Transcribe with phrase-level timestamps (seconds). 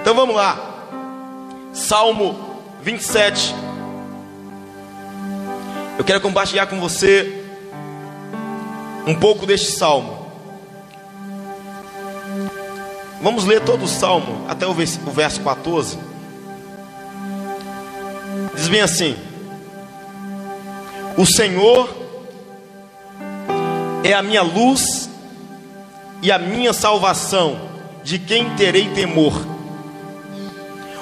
[0.00, 0.58] Então vamos lá.
[1.72, 3.54] Salmo 27.
[5.98, 7.44] Eu quero compartilhar com você
[9.06, 10.20] um pouco deste salmo.
[13.22, 15.98] Vamos ler todo o salmo até o verso 14.
[18.54, 19.16] Diz bem assim:
[21.16, 21.88] O Senhor
[24.02, 25.10] é a minha luz
[26.22, 27.60] e a minha salvação,
[28.02, 29.32] de quem terei temor?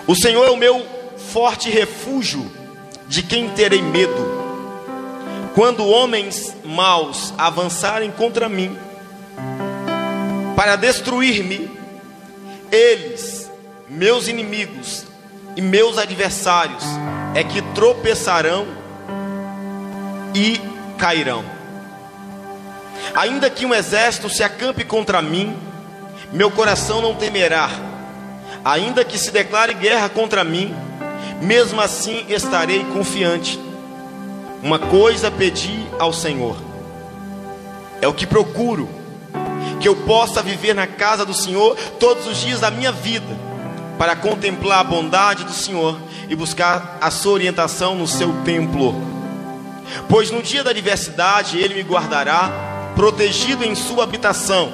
[0.07, 0.85] O Senhor é o meu
[1.33, 2.51] forte refúgio,
[3.07, 4.39] de quem terei medo?
[5.55, 8.77] Quando homens maus avançarem contra mim,
[10.57, 11.71] para destruir-me,
[12.71, 13.51] eles,
[13.89, 15.05] meus inimigos
[15.57, 16.85] e meus adversários,
[17.35, 18.67] é que tropeçarão
[20.35, 20.61] e
[20.97, 21.45] cairão.
[23.15, 25.57] Ainda que um exército se acampe contra mim,
[26.33, 27.71] meu coração não temerá.
[28.65, 30.75] Ainda que se declare guerra contra mim,
[31.41, 33.59] mesmo assim estarei confiante.
[34.63, 36.57] Uma coisa pedi ao Senhor,
[38.01, 38.89] é o que procuro,
[39.81, 43.37] que eu possa viver na casa do Senhor todos os dias da minha vida,
[43.97, 45.97] para contemplar a bondade do Senhor
[46.29, 48.95] e buscar a sua orientação no seu templo.
[50.09, 52.51] Pois no dia da adversidade ele me guardará,
[52.97, 54.73] protegido em sua habitação,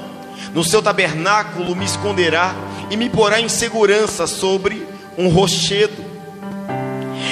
[0.54, 2.54] no seu tabernáculo me esconderá
[2.88, 4.86] e me porá em segurança sobre
[5.18, 6.04] um rochedo.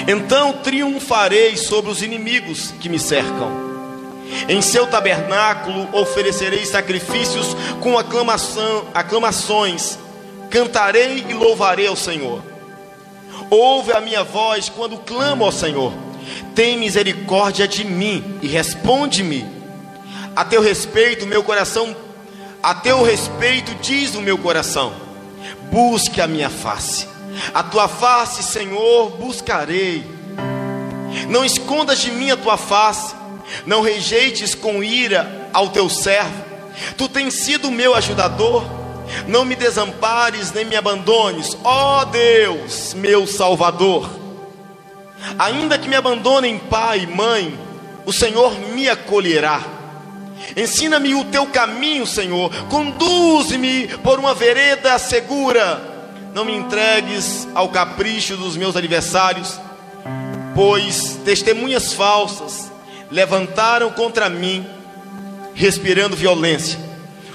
[0.09, 3.73] Então triunfarei sobre os inimigos que me cercam.
[4.49, 9.99] Em seu tabernáculo oferecerei sacrifícios com aclamação, aclamações,
[10.51, 12.43] cantarei e louvarei ao Senhor.
[13.49, 15.93] Ouve a minha voz quando clamo ao Senhor.
[16.55, 19.47] Tem misericórdia de mim e responde-me.
[20.35, 21.95] A teu respeito, meu coração,
[22.63, 24.93] a teu respeito diz o meu coração:
[25.71, 27.09] busque a minha face.
[27.55, 30.05] A tua face, Senhor, buscarei.
[31.29, 33.23] Não escondas de mim a tua face
[33.67, 36.45] não rejeites com ira ao teu servo.
[36.97, 38.65] Tu tens sido meu ajudador.
[39.27, 44.09] Não me desampares nem me abandones, ó Deus, meu Salvador.
[45.39, 47.59] Ainda que me abandonem pai e mãe,
[48.07, 49.61] o Senhor me acolherá.
[50.57, 52.51] Ensina-me o teu caminho, Senhor.
[52.67, 55.91] Conduze-me por uma vereda segura.
[56.35, 59.61] Não me entregues ao capricho dos meus adversários,
[60.55, 62.73] pois testemunhas falsas
[63.11, 64.67] levantaram contra mim,
[65.55, 66.79] respirando violência.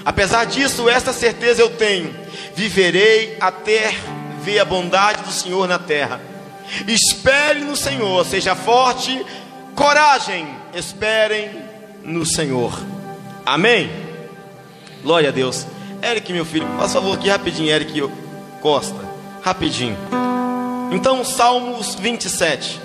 [0.04, 2.14] Apesar disso, esta certeza eu tenho:
[2.54, 3.94] viverei até
[4.42, 6.20] ver a bondade do Senhor na terra.
[6.86, 9.24] Espere no Senhor, seja forte,
[9.74, 11.50] coragem, esperem
[12.02, 12.97] no Senhor.
[13.48, 13.90] Amém?
[15.02, 15.66] Glória a Deus.
[16.02, 17.98] Eric, meu filho, faz favor aqui rapidinho, Eric
[18.60, 19.00] Costa,
[19.42, 19.96] rapidinho.
[20.92, 22.78] Então, Salmos 27.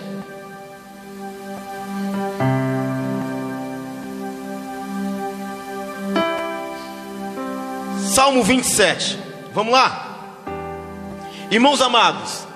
[8.13, 9.19] Salmo 27.
[9.53, 10.17] Vamos lá.
[11.51, 12.47] Irmãos amados,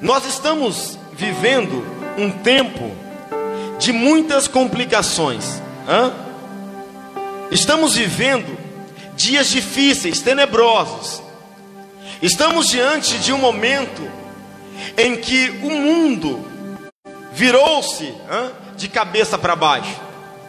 [0.00, 1.84] nós estamos vivendo
[2.16, 2.92] um tempo
[3.76, 5.60] de muitas complicações.
[5.88, 6.27] Hã?
[7.50, 8.58] Estamos vivendo
[9.16, 11.22] dias difíceis, tenebrosos.
[12.20, 14.10] Estamos diante de um momento
[14.96, 16.44] em que o mundo
[17.32, 18.14] virou-se
[18.76, 19.96] de cabeça para baixo.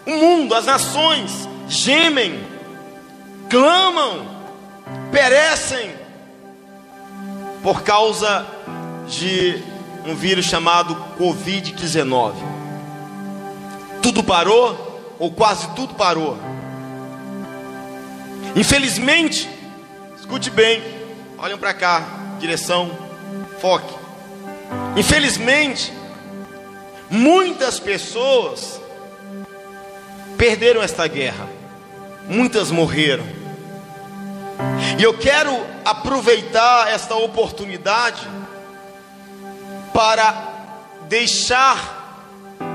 [0.06, 2.44] O mundo, as nações gemem
[3.50, 4.26] clamam,
[5.12, 5.92] perecem
[7.64, 8.46] por causa
[9.08, 9.64] de
[10.06, 12.34] um vírus chamado Covid-19.
[14.02, 16.38] Tudo parou, ou quase tudo parou.
[18.56, 19.50] Infelizmente,
[20.18, 20.82] escute bem,
[21.38, 22.04] olhem para cá,
[22.40, 22.92] direção,
[23.60, 23.94] foque.
[24.96, 25.94] Infelizmente,
[27.10, 28.82] muitas pessoas
[30.38, 31.48] perderam esta guerra,
[32.28, 33.26] muitas morreram.
[34.98, 35.52] E eu quero
[35.86, 38.28] aproveitar esta oportunidade
[39.94, 40.48] para
[41.08, 41.98] deixar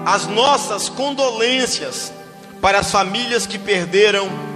[0.06, 2.12] as nossas condolências
[2.60, 4.53] para as famílias que perderam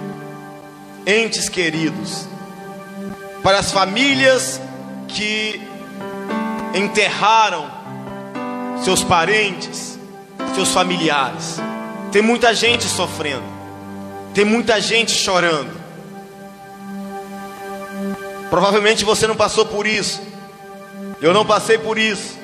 [1.09, 2.29] entes queridos,
[3.43, 4.61] para as famílias
[5.09, 5.59] que
[6.75, 7.71] enterraram
[8.85, 9.99] seus parentes,
[10.55, 11.57] seus familiares.
[12.13, 13.43] Tem muita gente sofrendo,
[14.35, 15.73] tem muita gente chorando.
[18.51, 20.21] Provavelmente você não passou por isso.
[21.23, 22.39] Eu não passei por isso.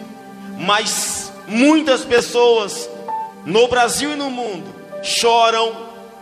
[0.59, 2.89] Mas muitas pessoas
[3.45, 4.65] no Brasil e no mundo
[5.03, 5.71] choram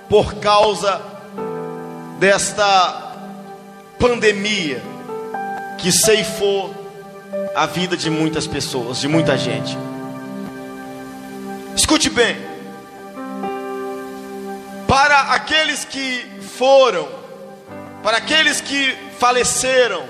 [0.09, 1.12] por causa
[2.23, 3.17] desta
[3.99, 4.81] pandemia
[5.77, 6.73] que ceifou
[7.53, 9.77] a vida de muitas pessoas, de muita gente.
[11.75, 12.37] Escute bem.
[14.87, 16.25] Para aqueles que
[16.57, 17.09] foram,
[18.05, 20.05] para aqueles que faleceram,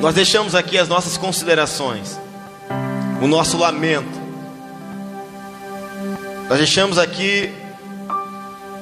[0.00, 2.18] nós deixamos aqui as nossas considerações,
[3.22, 4.19] o nosso lamento,
[6.50, 7.48] nós deixamos aqui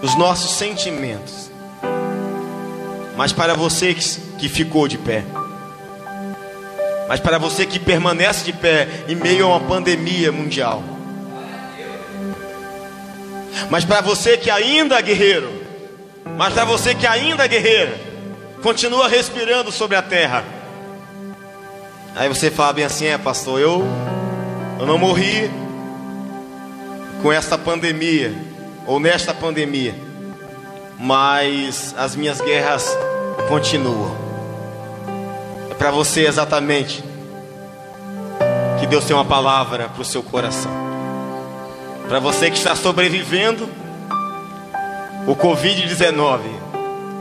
[0.00, 1.50] os nossos sentimentos,
[3.14, 5.22] mas para você que, ficou de pé,
[7.06, 10.82] mas para você que permanece de pé em meio a uma pandemia mundial.
[13.68, 15.52] Mas para você que ainda é guerreiro,
[16.38, 17.94] mas para você que ainda é guerreira,
[18.62, 20.42] continua respirando sobre a terra.
[22.16, 23.84] Aí você fala bem assim: é, pastor, eu,
[24.80, 25.50] eu não morri
[27.22, 28.34] com esta pandemia,
[28.86, 29.94] ou nesta pandemia,
[30.98, 32.96] mas as minhas guerras
[33.48, 34.28] continuam
[35.78, 37.02] para você exatamente
[38.80, 40.70] que Deus tem uma palavra para o seu coração.
[42.08, 43.68] Para você que está sobrevivendo
[45.26, 46.40] o Covid-19,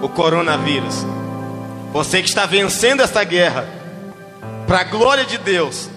[0.02, 1.06] o coronavírus.
[1.94, 3.68] Você que está vencendo essa guerra
[4.66, 5.90] para a glória de Deus.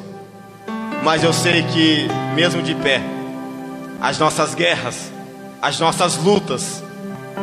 [1.03, 3.01] Mas eu sei que mesmo de pé,
[4.01, 5.11] as nossas guerras,
[5.61, 6.83] as nossas lutas,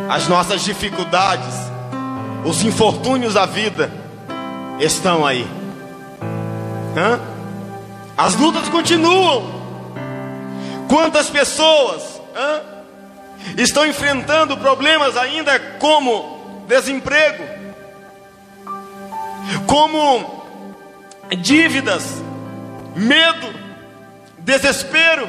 [0.09, 1.56] as nossas dificuldades,
[2.44, 3.92] os infortúnios da vida
[4.80, 5.45] estão aí.
[6.95, 7.19] Hã?
[8.18, 9.56] As lutas continuam.
[10.89, 12.62] Quantas pessoas hã?
[13.56, 17.44] estão enfrentando problemas ainda como desemprego,
[19.68, 20.45] como
[21.39, 22.21] dívidas,
[22.95, 23.53] medo,
[24.39, 25.27] desespero,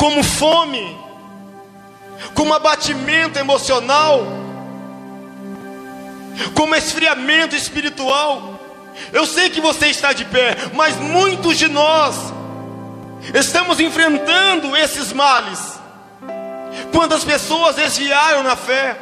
[0.00, 0.98] como fome,
[2.34, 4.40] como abatimento emocional
[6.54, 8.58] como esfriamento espiritual.
[9.12, 12.16] Eu sei que você está de pé, mas muitos de nós
[13.34, 15.78] estamos enfrentando esses males.
[16.92, 18.96] Quantas pessoas desviaram na fé?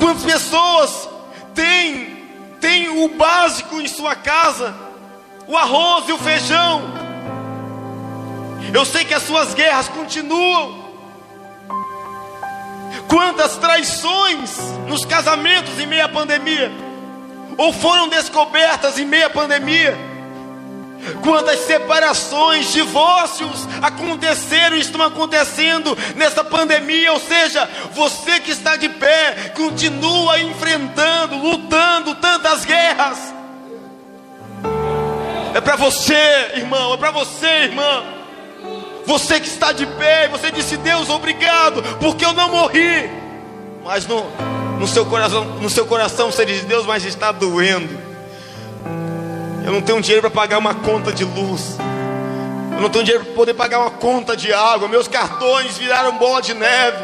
[0.00, 1.08] Quantas pessoas
[1.54, 2.26] têm,
[2.60, 4.74] têm o básico em sua casa,
[5.46, 6.97] o arroz e o feijão?
[8.72, 10.88] Eu sei que as suas guerras continuam.
[13.08, 16.70] Quantas traições nos casamentos em meio à pandemia,
[17.56, 19.96] ou foram descobertas em meio à pandemia.
[21.22, 28.88] Quantas separações, divórcios aconteceram e estão acontecendo nessa pandemia, ou seja, você que está de
[28.88, 33.34] pé, continua enfrentando, lutando tantas guerras.
[35.54, 38.17] É para você, irmão, é para você, irmã.
[39.08, 43.08] Você que está de pé, você disse: Deus, obrigado, porque eu não morri.
[43.82, 44.22] Mas no,
[44.78, 47.98] no, seu coração, no seu coração você diz: Deus, mas está doendo.
[49.64, 51.78] Eu não tenho dinheiro para pagar uma conta de luz.
[52.70, 54.86] Eu não tenho dinheiro para poder pagar uma conta de água.
[54.88, 57.02] Meus cartões viraram bola de neve.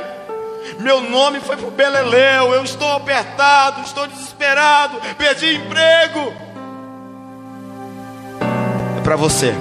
[0.81, 2.53] Meu nome foi para o Beleléu.
[2.53, 5.01] Eu estou apertado, estou desesperado.
[5.17, 6.35] Perdi emprego.
[8.99, 9.55] É para você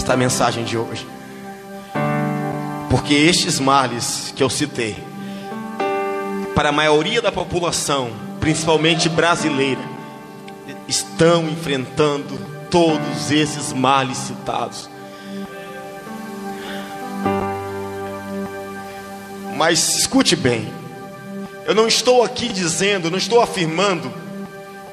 [0.00, 1.06] esta mensagem de hoje.
[2.88, 4.96] Porque estes males que eu citei,
[6.54, 9.80] para a maioria da população, principalmente brasileira,
[10.88, 12.38] estão enfrentando
[12.70, 14.88] todos esses males citados.
[19.54, 20.72] Mas escute bem,
[21.66, 24.10] eu não estou aqui dizendo, não estou afirmando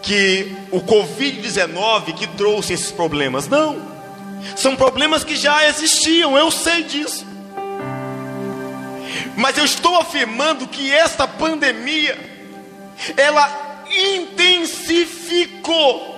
[0.01, 3.86] que o Covid-19 que trouxe esses problemas, não.
[4.55, 7.25] São problemas que já existiam, eu sei disso.
[9.35, 12.15] Mas eu estou afirmando que esta pandemia
[13.15, 16.15] ela intensificou,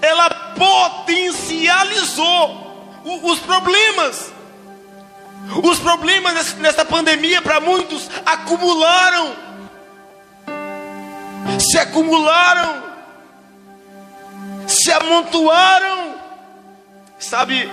[0.00, 2.62] ela potencializou
[3.04, 4.32] os problemas.
[5.62, 9.34] Os problemas nessa pandemia para muitos acumularam,
[11.58, 12.84] se acumularam,
[14.68, 16.11] se amontoaram
[17.22, 17.70] Sabe,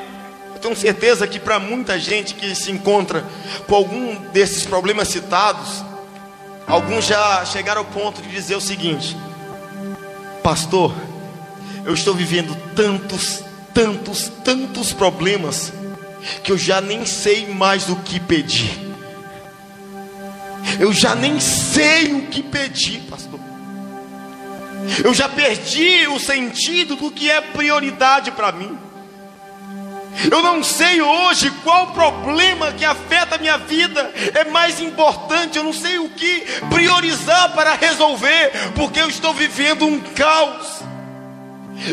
[0.54, 3.26] eu tenho certeza que para muita gente que se encontra
[3.68, 5.84] com algum desses problemas citados,
[6.68, 9.18] alguns já chegaram ao ponto de dizer o seguinte:
[10.44, 10.94] Pastor,
[11.84, 15.74] eu estou vivendo tantos, tantos, tantos problemas
[16.44, 18.80] que eu já nem sei mais o que pedir.
[20.80, 23.40] Eu já nem sei o que pedir, pastor.
[25.04, 28.89] Eu já perdi o sentido do que é prioridade para mim.
[30.32, 35.58] Eu não sei hoje qual problema que afeta a minha vida é mais importante.
[35.58, 40.84] Eu não sei o que priorizar para resolver, porque eu estou vivendo um caos.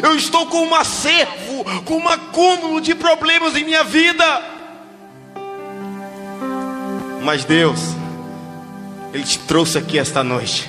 [0.03, 4.43] Eu estou com um acervo, com um acúmulo de problemas em minha vida.
[7.23, 7.81] Mas Deus,
[9.13, 10.69] Ele te trouxe aqui esta noite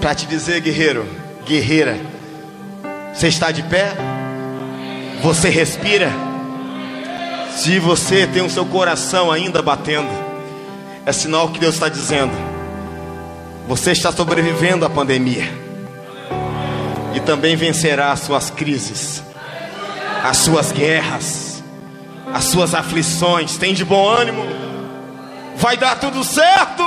[0.00, 1.06] para te dizer, guerreiro,
[1.46, 1.98] guerreira,
[3.14, 3.94] você está de pé?
[5.22, 6.12] Você respira?
[7.54, 10.10] Se você tem o seu coração ainda batendo,
[11.06, 12.32] é sinal que Deus está dizendo:
[13.68, 15.48] você está sobrevivendo à pandemia
[17.14, 19.22] e também vencerá as suas crises,
[20.24, 21.62] as suas guerras,
[22.34, 23.56] as suas aflições.
[23.56, 24.42] Tem de bom ânimo,
[25.54, 26.82] vai dar tudo certo.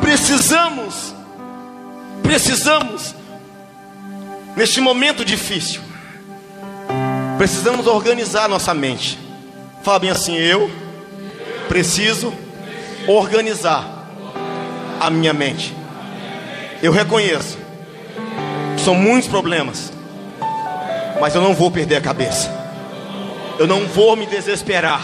[0.00, 1.14] Precisamos,
[2.22, 3.14] precisamos,
[4.56, 5.83] neste momento difícil,
[7.36, 9.18] Precisamos organizar nossa mente.
[9.82, 10.70] Fala bem assim: eu
[11.68, 12.32] preciso
[13.08, 14.08] organizar
[15.00, 15.74] a minha mente.
[16.82, 17.58] Eu reconheço,
[18.82, 19.92] são muitos problemas,
[21.20, 22.50] mas eu não vou perder a cabeça.
[23.58, 25.02] Eu não vou me desesperar.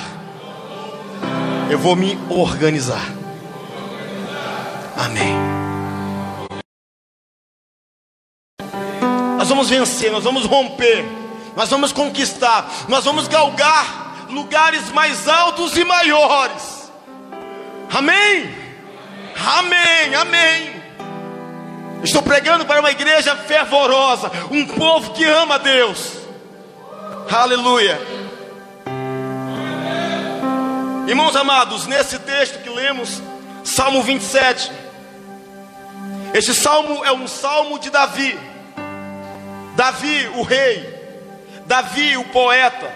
[1.68, 3.12] Eu vou me organizar.
[4.96, 5.34] Amém.
[9.38, 11.19] Nós vamos vencer, nós vamos romper
[11.57, 16.90] nós vamos conquistar, nós vamos galgar lugares mais altos e maiores.
[17.92, 18.54] Amém?
[19.37, 20.80] Amém, amém.
[22.02, 26.12] Estou pregando para uma igreja fervorosa, um povo que ama Deus.
[27.30, 28.00] Aleluia.
[31.07, 33.21] Irmãos amados, nesse texto que lemos,
[33.64, 34.71] Salmo 27.
[36.33, 38.38] Este salmo é um salmo de Davi.
[39.75, 41.00] Davi, o rei,
[41.70, 42.92] Davi o poeta,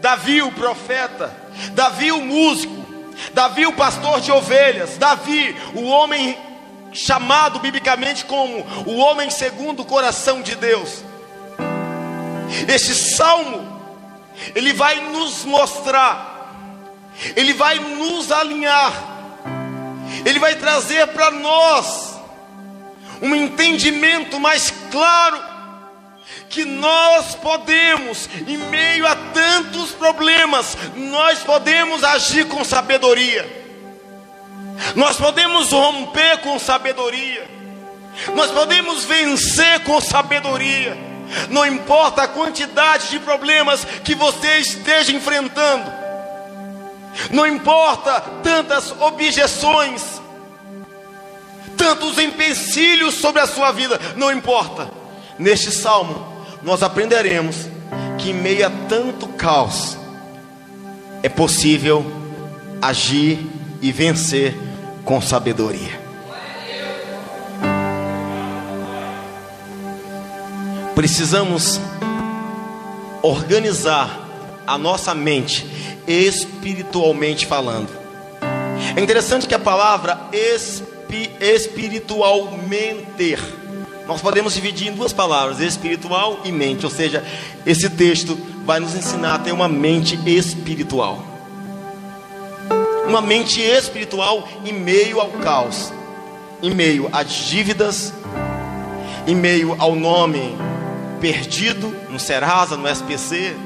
[0.00, 1.32] Davi o profeta,
[1.74, 2.84] Davi o músico,
[3.32, 6.36] Davi o pastor de ovelhas, Davi o homem
[6.92, 11.04] chamado biblicamente como o homem segundo o coração de Deus.
[12.66, 13.80] Este salmo,
[14.56, 16.52] ele vai nos mostrar,
[17.36, 18.92] ele vai nos alinhar,
[20.24, 22.18] ele vai trazer para nós
[23.22, 25.55] um entendimento mais claro
[26.48, 33.66] que nós podemos, em meio a tantos problemas, nós podemos agir com sabedoria.
[34.94, 37.48] Nós podemos romper com sabedoria.
[38.34, 40.96] Nós podemos vencer com sabedoria.
[41.50, 45.90] Não importa a quantidade de problemas que você esteja enfrentando.
[47.30, 50.02] Não importa tantas objeções,
[51.76, 54.90] tantos empecilhos sobre a sua vida, não importa.
[55.38, 56.35] Neste salmo,
[56.66, 57.68] nós aprenderemos
[58.18, 59.96] que em meio a tanto caos
[61.22, 62.04] é possível
[62.82, 63.38] agir
[63.80, 64.52] e vencer
[65.04, 66.04] com sabedoria.
[70.92, 71.80] Precisamos
[73.22, 74.26] organizar
[74.66, 75.64] a nossa mente
[76.04, 77.90] espiritualmente falando.
[78.96, 83.14] É interessante que a palavra espi, espiritualmente
[84.06, 86.84] nós podemos dividir em duas palavras, espiritual e mente.
[86.84, 87.24] Ou seja,
[87.64, 91.24] esse texto vai nos ensinar a ter uma mente espiritual.
[93.06, 95.92] Uma mente espiritual em meio ao caos,
[96.62, 98.12] em meio às dívidas,
[99.26, 100.56] em meio ao nome
[101.20, 103.56] perdido no Serasa, no SPC,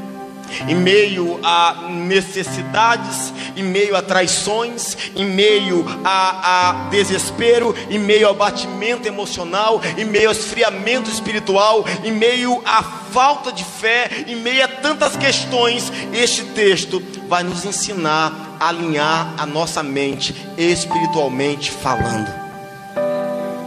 [0.69, 8.28] em meio a necessidades, em meio a traições, em meio a, a desespero, em meio
[8.28, 14.37] ao batimento emocional, em meio ao esfriamento espiritual, em meio à falta de fé, em
[14.37, 21.71] meio a tantas questões, este texto vai nos ensinar a alinhar a nossa mente espiritualmente
[21.71, 22.28] falando,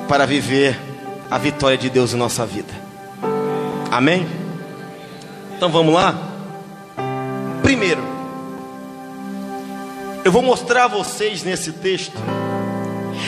[0.07, 0.79] para viver
[1.29, 2.73] a vitória de Deus em nossa vida.
[3.91, 4.27] Amém?
[5.55, 6.32] Então vamos lá?
[7.63, 8.03] Primeiro,
[10.25, 12.17] eu vou mostrar a vocês nesse texto.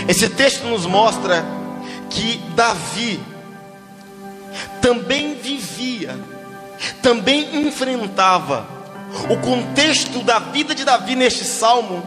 [0.10, 1.44] Esse texto nos mostra
[2.10, 3.20] que Davi
[4.82, 6.20] também vivia,
[7.01, 8.68] também enfrentava
[9.30, 12.04] o contexto da vida de Davi neste salmo.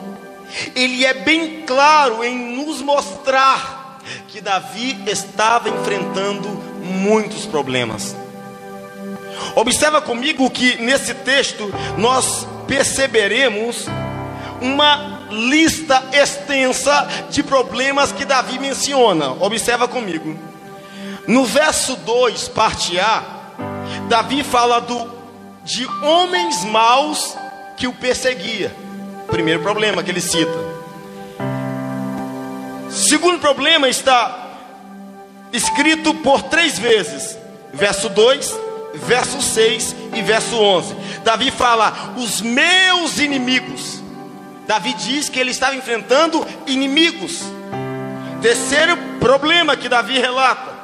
[0.76, 6.48] Ele é bem claro em nos mostrar que Davi estava enfrentando
[6.82, 8.14] muitos problemas.
[9.54, 13.86] Observa comigo que nesse texto nós perceberemos
[14.60, 19.30] uma lista extensa de problemas que Davi menciona.
[19.40, 20.38] Observa comigo.
[21.26, 23.22] No verso 2, parte A,
[24.08, 25.18] Davi fala do
[25.64, 27.36] de homens maus
[27.76, 28.74] que o perseguia.
[29.26, 30.78] Primeiro problema que ele cita.
[32.90, 34.46] Segundo problema está
[35.52, 37.36] escrito por três vezes,
[37.72, 40.94] verso 2, verso 6 e verso 11.
[41.24, 44.02] Davi fala: Os meus inimigos.
[44.66, 47.42] Davi diz que ele estava enfrentando inimigos.
[48.42, 50.76] Terceiro problema que Davi relata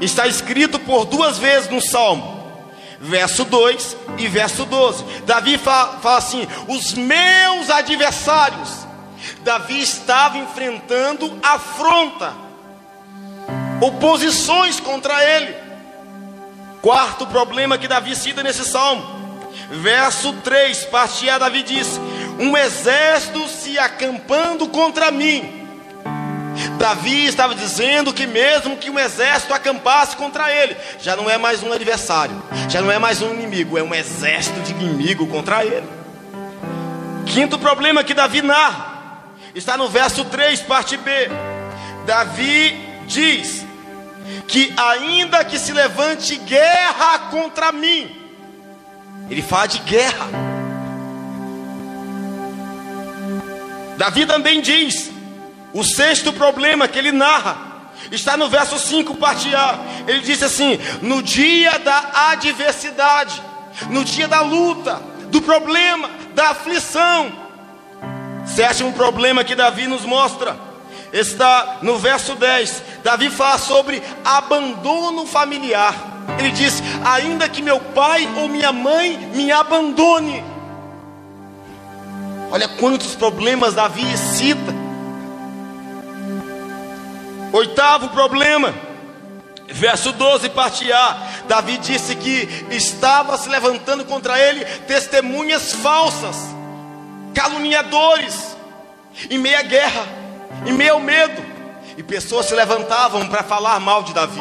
[0.00, 2.62] está escrito por duas vezes no Salmo,
[3.00, 5.04] verso 2 e verso 12.
[5.26, 8.82] Davi fala, fala assim: Os meus adversários.
[9.44, 12.32] Davi estava enfrentando afronta,
[13.80, 15.61] oposições contra ele.
[16.82, 19.04] Quarto problema que Davi cita nesse salmo,
[19.70, 22.00] verso 3, parte A, Davi diz:
[22.40, 25.60] Um exército se acampando contra mim.
[26.78, 31.62] Davi estava dizendo que mesmo que um exército acampasse contra ele, já não é mais
[31.62, 35.86] um adversário, já não é mais um inimigo, é um exército de inimigo contra ele.
[37.26, 39.22] Quinto problema que Davi narra,
[39.54, 41.30] está no verso 3, parte B.
[42.04, 43.64] Davi diz:
[44.46, 48.10] que ainda que se levante guerra contra mim,
[49.30, 50.28] ele fala de guerra.
[53.96, 55.10] Davi também diz,
[55.72, 57.56] o sexto problema que ele narra,
[58.10, 59.78] está no verso 5, parte A.
[60.06, 63.42] Ele disse assim: no dia da adversidade,
[63.90, 67.32] no dia da luta, do problema, da aflição.
[68.44, 70.71] Sétimo problema que Davi nos mostra
[71.12, 72.82] está no verso 10.
[73.04, 75.94] Davi fala sobre abandono familiar.
[76.38, 80.42] Ele diz: Ainda que meu pai ou minha mãe me abandone.
[82.50, 84.82] Olha quantos problemas Davi cita.
[87.52, 88.74] Oitavo problema,
[89.68, 91.18] verso 12, parte A.
[91.46, 96.36] Davi disse que estava se levantando contra ele testemunhas falsas,
[97.34, 98.56] caluniadores,
[99.28, 100.21] em meia guerra
[100.66, 101.42] em meio ao medo.
[101.96, 104.40] E pessoas se levantavam para falar mal de Davi,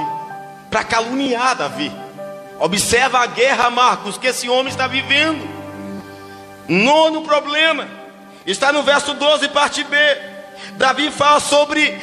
[0.69, 1.91] para caluniar Davi.
[2.59, 5.49] Observa a guerra, Marcos, que esse homem está vivendo.
[6.67, 7.87] Nono problema
[8.45, 9.97] está no verso 12, parte B.
[10.77, 11.99] Davi fala sobre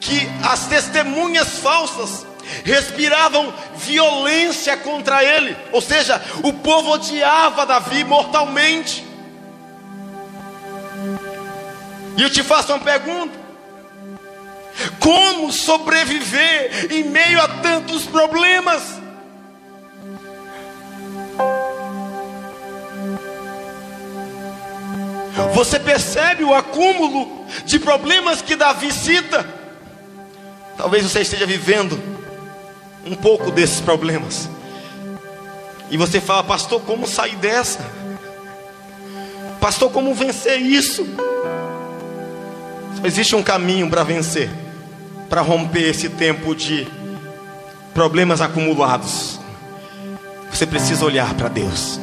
[0.00, 2.26] que as testemunhas falsas
[2.64, 9.07] respiravam violência contra ele, ou seja, o povo odiava Davi mortalmente.
[12.18, 13.38] E eu te faço uma pergunta:
[14.98, 18.82] como sobreviver em meio a tantos problemas?
[25.54, 29.46] Você percebe o acúmulo de problemas que Davi cita?
[30.76, 32.00] Talvez você esteja vivendo
[33.06, 34.48] um pouco desses problemas.
[35.88, 37.80] E você fala, pastor, como sair dessa?
[39.60, 41.06] Pastor, como vencer isso?
[43.04, 44.50] Existe um caminho para vencer,
[45.28, 46.86] para romper esse tempo de
[47.94, 49.40] problemas acumulados.
[50.50, 52.00] Você precisa olhar para Deus.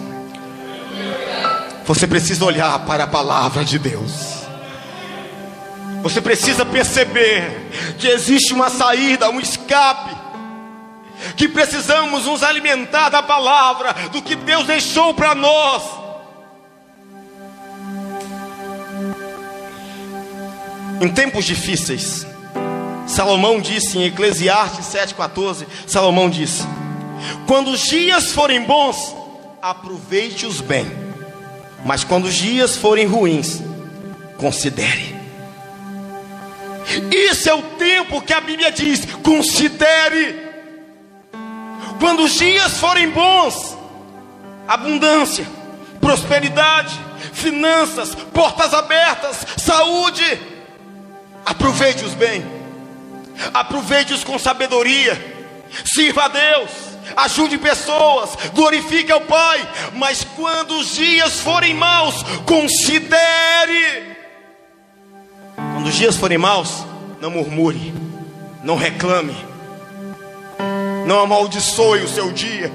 [1.86, 4.36] Você precisa olhar para a palavra de Deus.
[6.02, 10.16] Você precisa perceber que existe uma saída, um escape.
[11.36, 16.05] Que precisamos nos alimentar da palavra, do que Deus deixou para nós.
[21.02, 22.26] Em tempos difíceis,
[23.08, 26.64] Salomão disse em Eclesiastes 7,14: Salomão disse:
[27.46, 29.16] Quando os dias forem bons,
[29.62, 30.90] aproveite-os bem,
[31.84, 33.62] mas quando os dias forem ruins,
[34.38, 35.16] considere.
[37.12, 40.46] Isso é o tempo que a Bíblia diz: considere.
[42.00, 43.78] Quando os dias forem bons,
[44.68, 45.48] abundância,
[46.00, 47.00] prosperidade,
[47.34, 50.55] finanças, portas abertas, saúde
[51.46, 52.44] Aproveite-os bem,
[53.54, 55.14] aproveite-os com sabedoria,
[55.86, 56.72] sirva a Deus,
[57.16, 64.16] ajude pessoas, glorifique ao Pai, mas quando os dias forem maus, considere.
[65.56, 66.84] Quando os dias forem maus,
[67.22, 67.94] não murmure,
[68.64, 69.36] não reclame,
[71.06, 72.72] não amaldiçoe o seu dia,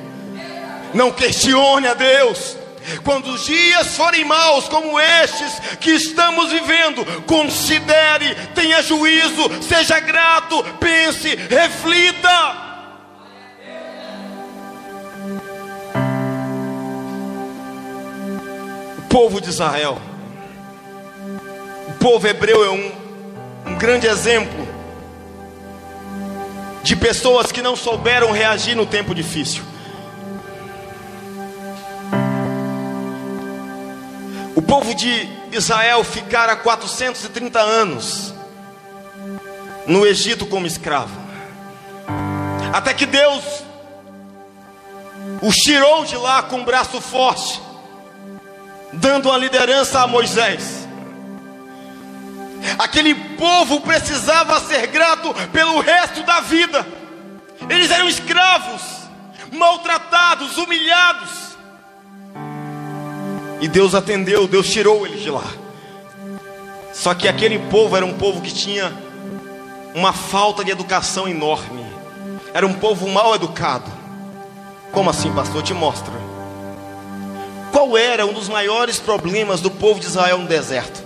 [0.94, 2.56] não questione a Deus.
[3.04, 10.62] Quando os dias forem maus, como estes que estamos vivendo, considere, tenha juízo, seja grato,
[10.78, 12.70] pense, reflita.
[18.98, 20.00] O povo de Israel,
[21.88, 22.92] o povo hebreu é um,
[23.66, 24.68] um grande exemplo
[26.82, 29.62] de pessoas que não souberam reagir no tempo difícil.
[34.60, 38.34] O povo de Israel ficara 430 anos
[39.86, 41.18] no Egito como escravo.
[42.70, 43.42] Até que Deus
[45.40, 47.58] o tirou de lá com um braço forte,
[48.92, 50.86] dando uma liderança a Moisés.
[52.78, 56.86] Aquele povo precisava ser grato pelo resto da vida.
[57.66, 58.82] Eles eram escravos,
[59.50, 61.49] maltratados, humilhados.
[63.60, 65.44] E Deus atendeu, Deus tirou eles de lá.
[66.92, 68.92] Só que aquele povo era um povo que tinha
[69.94, 71.84] uma falta de educação enorme.
[72.52, 73.90] Era um povo mal educado.
[74.90, 75.62] Como assim, pastor?
[75.62, 76.12] Te mostra.
[77.70, 81.04] Qual era um dos maiores problemas do povo de Israel no deserto?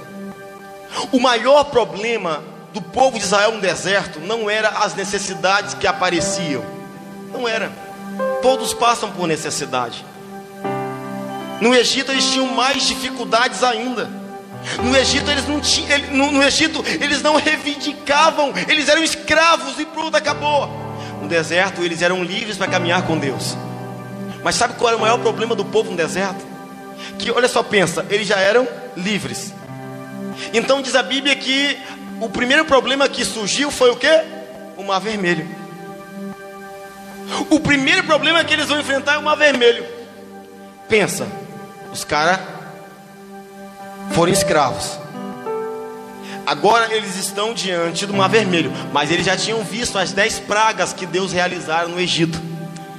[1.12, 6.64] O maior problema do povo de Israel no deserto não era as necessidades que apareciam.
[7.32, 7.70] Não era.
[8.40, 10.04] Todos passam por necessidade.
[11.60, 14.10] No Egito eles tinham mais dificuldades ainda.
[14.82, 19.84] No Egito eles não tinham, no, no Egito eles não reivindicavam, eles eram escravos e
[19.84, 20.68] pronto, acabou.
[21.20, 23.56] No deserto eles eram livres para caminhar com Deus.
[24.42, 26.44] Mas sabe qual era o maior problema do povo no deserto?
[27.18, 29.52] Que olha só, pensa, eles já eram livres.
[30.52, 31.78] Então diz a Bíblia que
[32.20, 34.08] o primeiro problema que surgiu foi o que?
[34.76, 35.46] O mar vermelho.
[37.50, 39.84] O primeiro problema que eles vão enfrentar é o mar vermelho.
[40.88, 41.26] Pensa,
[41.94, 42.40] os caras
[44.10, 44.98] foram escravos.
[46.44, 50.92] Agora eles estão diante do Mar Vermelho, mas eles já tinham visto as dez pragas
[50.92, 52.38] que Deus realizara no Egito.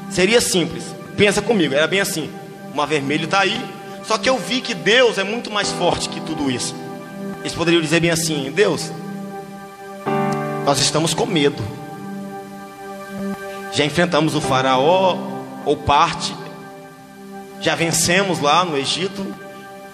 [0.09, 0.85] Seria simples,
[1.17, 2.31] pensa comigo, era bem assim:
[2.73, 3.61] o Mar Vermelho está aí,
[4.07, 6.73] só que eu vi que Deus é muito mais forte que tudo isso.
[7.41, 8.91] Eles poderiam dizer bem assim: Deus,
[10.63, 11.61] nós estamos com medo,
[13.73, 15.17] já enfrentamos o Faraó,
[15.65, 16.33] ou parte,
[17.61, 19.25] já vencemos lá no Egito,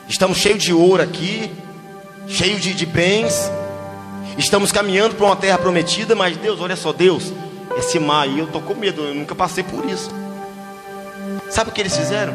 [0.07, 1.51] estamos cheios de ouro aqui,
[2.27, 3.49] cheio de, de bens,
[4.37, 7.31] estamos caminhando para uma terra prometida, mas Deus, olha só, Deus,
[7.77, 10.09] esse mar aí eu estou com medo, eu nunca passei por isso.
[11.49, 12.33] Sabe o que eles fizeram?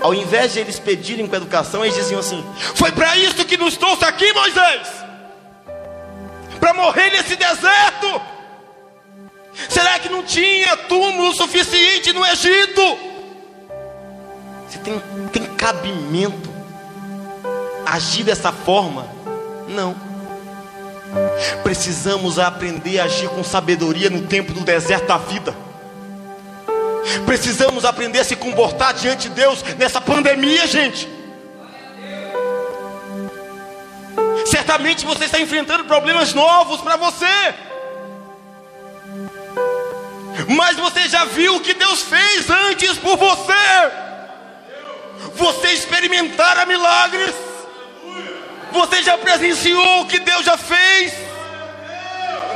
[0.00, 2.42] Ao invés de eles pedirem com educação, eles diziam assim:
[2.74, 4.88] Foi para isso que nos trouxe aqui, Moisés?
[6.58, 8.20] Para morrer nesse deserto?
[9.68, 13.09] Será que não tinha túmulo suficiente no Egito?
[14.70, 15.02] Você tem,
[15.32, 16.48] tem cabimento
[17.84, 19.04] agir dessa forma?
[19.66, 19.96] Não.
[21.64, 25.52] Precisamos aprender a agir com sabedoria no tempo do deserto da vida.
[27.26, 31.08] Precisamos aprender a se comportar diante de Deus nessa pandemia, gente.
[34.46, 37.54] Certamente você está enfrentando problemas novos para você.
[40.46, 44.09] Mas você já viu o que Deus fez antes por você
[45.34, 47.34] você experimentara milagres,
[48.72, 51.30] você já presenciou o que Deus já fez.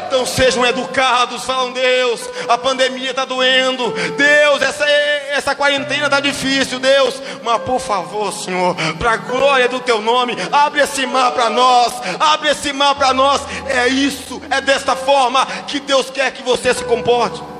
[0.06, 6.78] Então sejam educados, falam Deus, a pandemia está doendo, Deus, essa, essa quarentena está difícil,
[6.78, 11.50] Deus, mas por favor, Senhor, para a glória do Teu nome, abre esse mar para
[11.50, 13.40] nós, abre esse mar para nós.
[13.66, 17.53] É isso, é desta forma que Deus quer que você se comporte.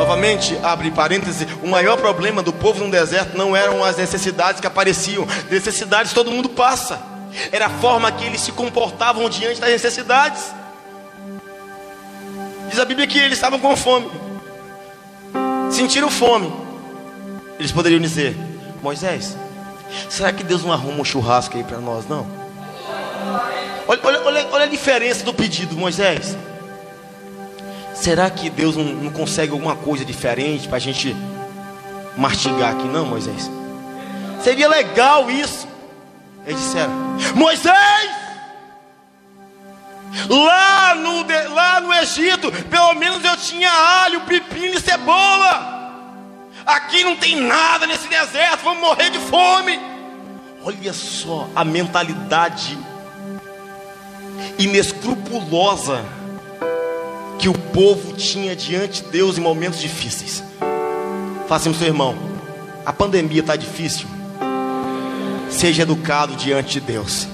[0.00, 4.66] Novamente, abre parênteses, o maior problema do povo no deserto não eram as necessidades que
[4.66, 6.98] apareciam, necessidades todo mundo passa,
[7.52, 10.54] era a forma que eles se comportavam diante das necessidades.
[12.70, 14.10] Diz a Bíblia que eles estavam com fome,
[15.70, 16.50] sentiram fome.
[17.58, 18.34] Eles poderiam dizer:
[18.82, 19.36] Moisés,
[20.08, 22.08] será que Deus não arruma um churrasco aí para nós?
[22.08, 22.26] Não.
[23.86, 26.34] Olha, olha, olha a diferença do pedido, Moisés.
[28.00, 31.14] Será que Deus não, não consegue alguma coisa diferente para a gente
[32.16, 33.50] mastigar aqui, não, Moisés?
[34.42, 35.68] Seria legal isso.
[36.46, 36.90] Eles disseram:
[37.34, 38.10] Moisés,
[40.30, 45.78] lá no, lá no Egito, pelo menos eu tinha alho, pepino e cebola.
[46.64, 49.78] Aqui não tem nada nesse deserto, vamos morrer de fome.
[50.64, 52.78] Olha só a mentalidade
[54.58, 56.02] inescrupulosa
[57.40, 60.44] que o povo tinha diante de Deus em momentos difíceis.
[61.48, 62.14] Faça assim, seu irmão,
[62.84, 64.06] a pandemia está difícil.
[65.48, 67.26] Seja educado diante de Deus.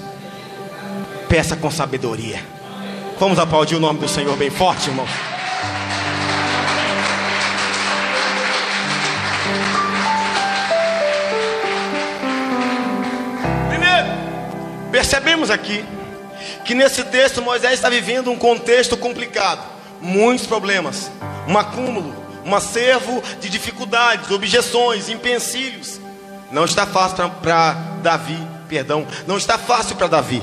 [1.28, 2.40] Peça com sabedoria.
[3.18, 5.08] Vamos aplaudir o nome do Senhor bem forte, irmão.
[13.68, 14.08] Primeiro,
[14.92, 15.84] percebemos aqui
[16.64, 21.10] que nesse texto Moisés está vivendo um contexto complicado muitos problemas,
[21.48, 26.00] um acúmulo, um acervo de dificuldades, objeções, empecilhos.
[26.50, 30.42] Não está fácil para Davi, perdão, não está fácil para Davi.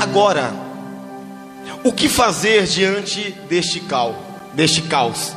[0.00, 0.52] Agora,
[1.82, 4.16] o que fazer diante deste caos?
[4.52, 5.34] Deste caos?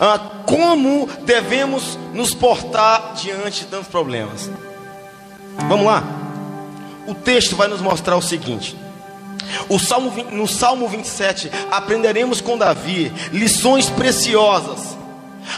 [0.00, 4.50] Ah, como devemos nos portar diante de tantos problemas?
[5.68, 6.02] Vamos lá.
[7.06, 8.76] O texto vai nos mostrar o seguinte:
[9.68, 14.96] o Salmo, no Salmo 27, aprenderemos com Davi lições preciosas.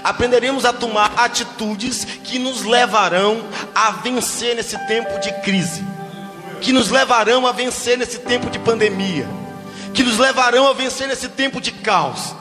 [0.05, 3.43] Aprenderemos a tomar atitudes que nos levarão
[3.75, 5.85] a vencer nesse tempo de crise,
[6.61, 9.27] que nos levarão a vencer nesse tempo de pandemia,
[9.93, 12.35] que nos levarão a vencer nesse tempo de caos.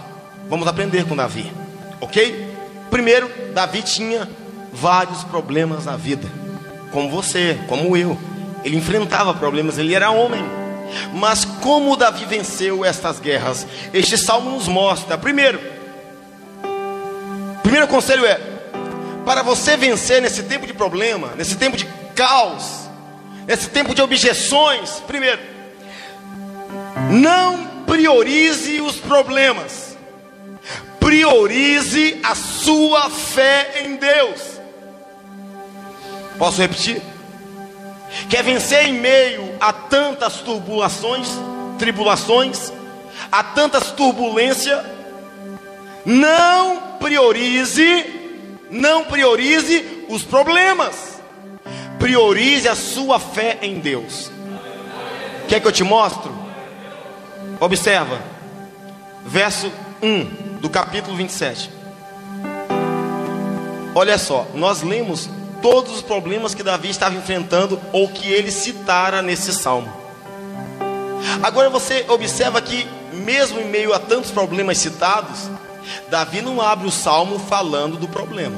[0.47, 1.51] Vamos aprender com Davi,
[1.99, 2.47] ok?
[2.89, 4.27] Primeiro, Davi tinha
[4.71, 6.27] vários problemas na vida,
[6.91, 8.17] como você, como eu.
[8.63, 10.43] Ele enfrentava problemas, ele era homem.
[11.13, 13.65] Mas como Davi venceu estas guerras?
[13.93, 15.17] Este salmo nos mostra.
[15.17, 15.59] Primeiro,
[17.63, 18.39] primeiro conselho é:
[19.25, 22.89] para você vencer nesse tempo de problema, nesse tempo de caos,
[23.47, 25.39] nesse tempo de objeções, primeiro,
[27.11, 29.97] não priorize os problemas,
[30.99, 34.41] priorize a sua fé em Deus.
[36.37, 37.01] Posso repetir?
[38.29, 41.29] Quer vencer em meio a tantas turbulações,
[41.77, 42.71] tribulações,
[43.31, 44.83] a tantas turbulências?
[46.05, 48.05] Não priorize,
[48.71, 51.19] não priorize os problemas.
[51.99, 54.31] Priorize a sua fé em Deus.
[55.47, 56.31] Quer que eu te mostre?
[57.59, 58.21] Observa,
[59.25, 61.69] verso 1 do capítulo 27.
[63.93, 65.29] Olha só, nós lemos
[65.61, 69.91] todos os problemas que Davi estava enfrentando ou que ele citara nesse salmo.
[71.43, 75.49] Agora você observa que, mesmo em meio a tantos problemas citados,
[76.09, 78.57] Davi não abre o salmo falando do problema.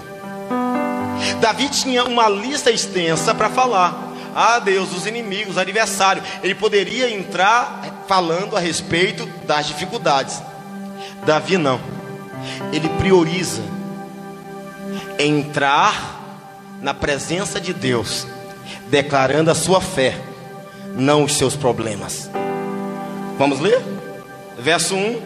[1.40, 4.12] Davi tinha uma lista extensa para falar.
[4.34, 6.24] Ah, Deus, os inimigos, adversário.
[6.42, 10.42] Ele poderia entrar falando a respeito das dificuldades.
[11.26, 11.80] Davi não.
[12.72, 13.62] Ele prioriza
[15.20, 16.21] entrar
[16.82, 18.28] na presença de Deus,
[18.88, 20.20] declarando a sua fé,
[20.96, 22.30] não os seus problemas.
[23.38, 23.82] Vamos ler?
[24.58, 25.22] Verso 1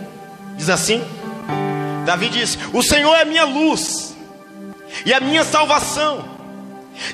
[0.58, 1.04] diz assim:
[2.06, 4.16] Davi diz: O Senhor é minha luz
[5.06, 6.26] e a minha salvação,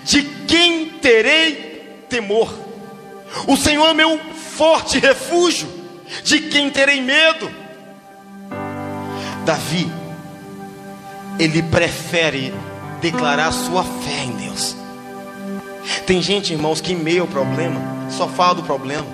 [0.04, 2.54] de quem terei temor?
[3.48, 4.20] O Senhor é meu
[4.58, 5.68] forte refúgio,
[6.24, 7.50] de quem terei medo?
[9.46, 9.92] Davi,
[11.40, 12.54] ele prefere
[13.02, 14.76] declarar sua fé em Deus.
[16.06, 19.08] Tem gente, irmãos, que em meio ao problema só fala do problema.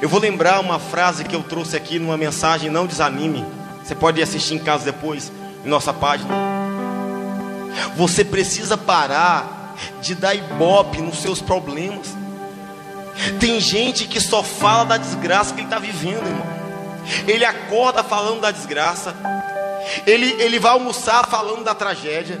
[0.00, 3.44] Eu vou lembrar uma frase que eu trouxe aqui numa mensagem, não desanime.
[3.82, 5.32] Você pode assistir em casa depois,
[5.64, 6.34] em nossa página.
[7.96, 12.14] Você precisa parar de dar ibope nos seus problemas.
[13.38, 16.46] Tem gente que só fala da desgraça que ele está vivendo, irmão.
[17.26, 19.14] Ele acorda falando da desgraça.
[20.06, 22.40] Ele, ele vai almoçar falando da tragédia.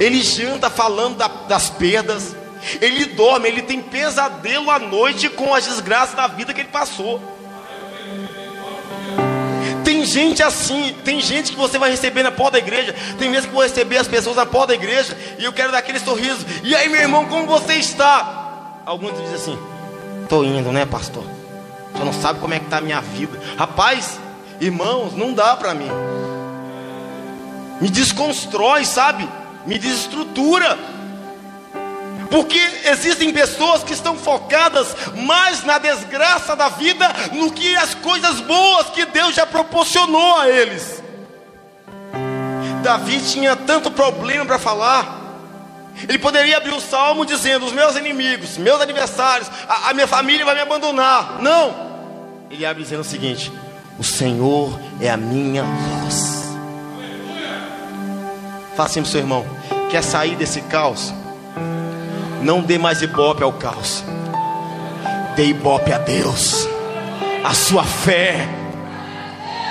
[0.00, 2.36] Ele janta falando da, das perdas.
[2.80, 7.20] Ele dorme, ele tem pesadelo à noite com as desgraças da vida que ele passou.
[9.84, 12.94] Tem gente assim, tem gente que você vai receber na porta da igreja.
[13.18, 15.78] Tem vezes que vou receber as pessoas na porta da igreja e eu quero dar
[15.78, 16.44] aquele sorriso.
[16.62, 18.82] E aí, meu irmão, como você está?
[18.84, 19.58] Alguns dizem assim:
[20.24, 21.24] Estou indo, né, pastor?
[21.92, 23.40] Você não sabe como é que está a minha vida.
[23.56, 24.20] Rapaz,
[24.60, 25.88] irmãos, não dá para mim.
[27.80, 29.26] Me desconstrói, sabe?
[29.66, 30.78] Me desestrutura.
[32.30, 38.40] Porque existem pessoas que estão focadas mais na desgraça da vida no que as coisas
[38.40, 41.02] boas que Deus já proporcionou a eles.
[42.82, 45.18] Davi tinha tanto problema para falar.
[46.06, 50.44] Ele poderia abrir o salmo dizendo: Os meus inimigos, meus adversários, a, a minha família
[50.44, 51.38] vai me abandonar.
[51.40, 51.88] Não.
[52.50, 53.52] Ele abre dizendo o seguinte:
[53.98, 56.37] O Senhor é a minha voz.
[58.78, 59.44] Fala assim para o seu irmão:
[59.90, 61.12] quer sair desse caos?
[62.42, 64.04] Não dê mais ibope ao caos,
[65.34, 66.64] dê ibope a Deus,
[67.42, 68.46] a sua fé.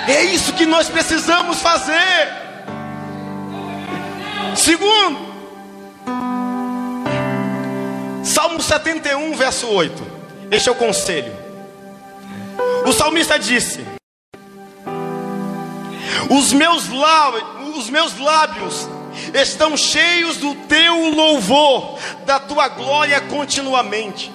[0.06, 2.28] É isso que nós precisamos fazer.
[4.54, 5.18] Segundo,
[8.22, 10.06] Salmo 71, verso 8.
[10.50, 11.32] Este é o conselho.
[12.84, 13.82] O salmista disse:
[16.28, 17.44] Os meus lábios,
[17.74, 18.97] os meus lábios
[19.34, 24.32] estão cheios do teu louvor, da tua glória continuamente.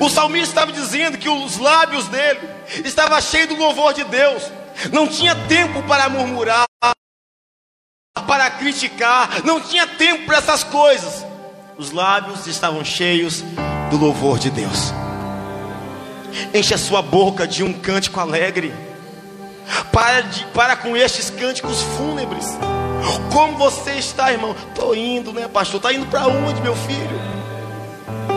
[0.00, 2.40] O salmista estava dizendo que os lábios dele
[2.84, 4.42] estavam cheios do louvor de Deus,
[4.92, 6.64] não tinha tempo para murmurar,
[8.26, 11.24] para criticar, não tinha tempo para essas coisas.
[11.76, 13.42] Os lábios estavam cheios
[13.90, 14.92] do louvor de Deus.
[16.52, 18.72] Enche a sua boca de um cântico alegre.
[19.90, 22.46] Para, de, para com estes cânticos fúnebres.
[23.32, 24.54] Como você está, irmão?
[24.68, 25.76] Estou indo, né, pastor?
[25.76, 27.20] Está indo para onde, meu filho?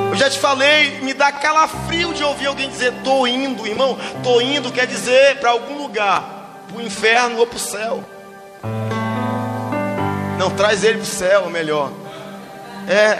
[0.09, 3.97] Eu já te falei, me dá calafrio de ouvir alguém dizer estou indo, irmão.
[4.17, 8.03] Estou indo quer dizer para algum lugar, para o inferno ou para o céu.
[10.37, 11.91] Não, traz ele para o céu, melhor.
[12.87, 13.19] É,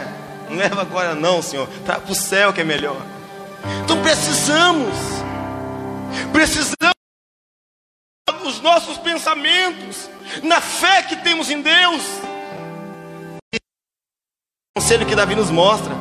[0.50, 1.68] não leva agora não, Senhor.
[1.86, 2.98] Traz para o céu que é melhor.
[3.84, 4.96] Então precisamos,
[6.32, 6.97] precisamos
[8.48, 10.10] os nossos pensamentos,
[10.42, 12.02] na fé que temos em Deus.
[14.76, 15.94] O conselho que Davi nos mostra,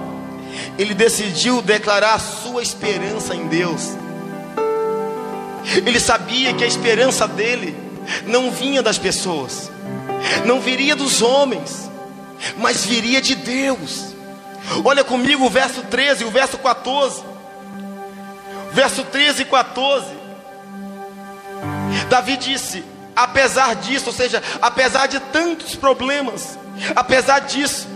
[0.78, 3.96] ele decidiu declarar a sua esperança em Deus.
[5.84, 7.76] Ele sabia que a esperança dele
[8.26, 9.70] não vinha das pessoas,
[10.44, 11.90] não viria dos homens,
[12.56, 14.14] mas viria de Deus.
[14.84, 17.22] Olha comigo o verso 13 e o verso 14.
[18.72, 20.15] Verso 13 e 14.
[22.08, 26.58] Davi disse: apesar disso, ou seja, apesar de tantos problemas,
[26.94, 27.88] apesar disso,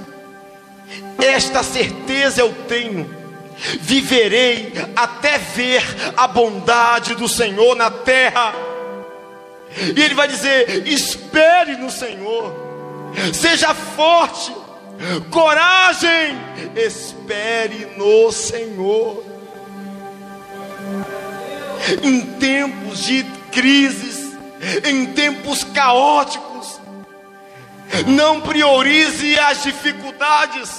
[1.18, 3.08] esta certeza eu tenho,
[3.80, 5.84] viverei até ver
[6.16, 8.54] a bondade do Senhor na terra.
[9.94, 12.54] E ele vai dizer: espere no Senhor,
[13.34, 14.52] seja forte,
[15.30, 16.36] coragem,
[16.74, 19.24] espere no Senhor.
[22.02, 24.36] Em tempos de crises,
[24.84, 26.80] em tempos caóticos,
[28.06, 30.70] não priorize as dificuldades,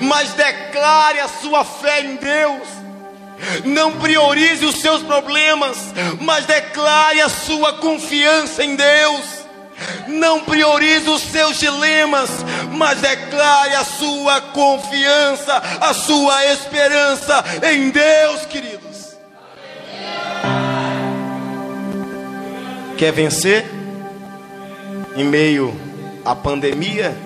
[0.00, 2.68] mas declare a sua fé em Deus.
[3.64, 5.78] Não priorize os seus problemas,
[6.20, 9.40] mas declare a sua confiança em Deus.
[10.08, 12.28] Não priorize os seus dilemas,
[12.72, 19.16] mas declare a sua confiança, a sua esperança em Deus, queridos.
[23.00, 23.64] Quer vencer
[25.16, 25.74] em meio
[26.22, 27.16] à pandemia?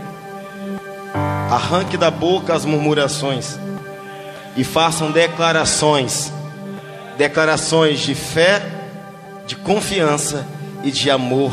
[1.51, 3.59] Arranque da boca as murmurações
[4.57, 6.33] e façam declarações,
[7.19, 8.63] declarações de fé,
[9.49, 10.47] de confiança
[10.85, 11.51] e de amor,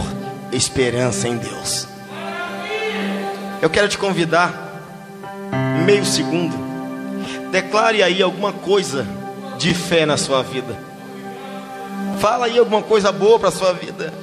[0.52, 1.88] esperança em Deus.
[3.60, 4.54] Eu quero te convidar,
[5.84, 6.56] meio segundo,
[7.52, 9.04] declare aí alguma coisa
[9.58, 10.91] de fé na sua vida.
[12.22, 14.14] Fala aí alguma coisa boa para a sua vida.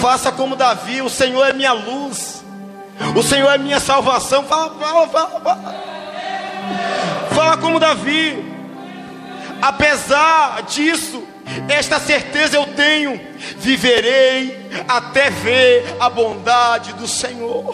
[0.00, 2.44] Faça como Davi, o Senhor é minha luz.
[3.14, 4.42] O Senhor é minha salvação.
[4.42, 5.74] Fala, fala, fala, fala.
[7.32, 8.44] Fala como Davi.
[9.62, 11.22] Apesar disso,
[11.68, 13.20] esta certeza eu tenho:
[13.56, 17.72] viverei até ver a bondade do Senhor.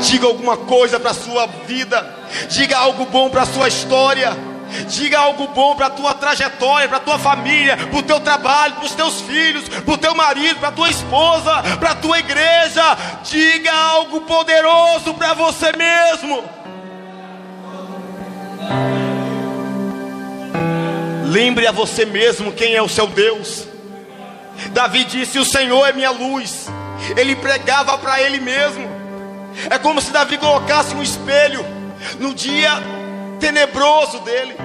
[0.00, 2.14] Diga alguma coisa para a sua vida,
[2.48, 4.47] diga algo bom para a sua história.
[4.88, 8.74] Diga algo bom para a tua trajetória, para a tua família, para o teu trabalho,
[8.74, 12.18] para os teus filhos, para o teu marido, para a tua esposa, para a tua
[12.18, 12.82] igreja.
[13.24, 16.44] Diga algo poderoso para você mesmo.
[21.26, 23.66] Lembre a você mesmo quem é o seu Deus.
[24.70, 26.68] Davi disse: O Senhor é minha luz.
[27.16, 28.88] Ele pregava para ele mesmo.
[29.70, 31.64] É como se Davi colocasse um espelho
[32.18, 32.97] no dia
[33.38, 34.56] tenebroso dele.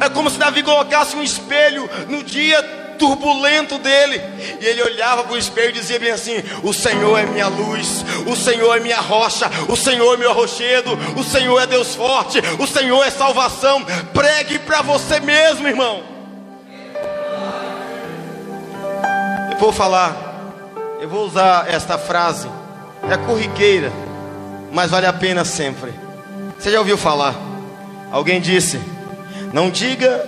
[0.00, 2.62] É como se Davi colocasse um espelho no dia
[2.98, 4.20] turbulento dele.
[4.60, 8.04] E ele olhava para o espelho e dizia bem assim: O Senhor é minha luz,
[8.26, 12.42] o Senhor é minha rocha, o Senhor é meu rochedo, o Senhor é Deus forte,
[12.58, 13.84] o Senhor é salvação.
[14.12, 16.02] Pregue para você mesmo, irmão.
[19.52, 20.14] Eu vou falar,
[21.00, 22.48] eu vou usar esta frase,
[23.10, 23.92] é corriqueira,
[24.72, 25.92] mas vale a pena sempre.
[26.58, 27.47] Você já ouviu falar?
[28.10, 28.80] Alguém disse:
[29.52, 30.26] Não diga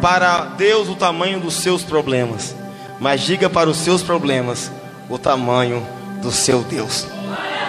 [0.00, 2.54] para Deus o tamanho dos seus problemas,
[3.00, 4.70] mas diga para os seus problemas
[5.08, 5.86] o tamanho
[6.20, 7.06] do seu Deus.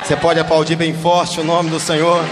[0.04, 2.24] Você pode aplaudir bem forte o nome do Senhor.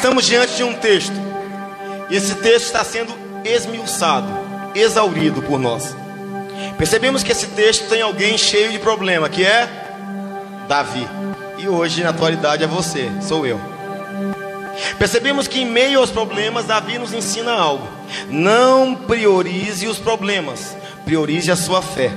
[0.00, 1.12] Estamos diante de um texto,
[2.10, 4.32] esse texto está sendo esmiuçado,
[4.74, 5.94] exaurido por nós.
[6.78, 9.68] Percebemos que esse texto tem alguém cheio de problema, que é
[10.66, 11.06] Davi.
[11.58, 13.60] E hoje, na atualidade, é você, sou eu.
[14.98, 17.86] Percebemos que em meio aos problemas, Davi nos ensina algo.
[18.30, 20.74] Não priorize os problemas,
[21.04, 22.10] priorize a sua fé.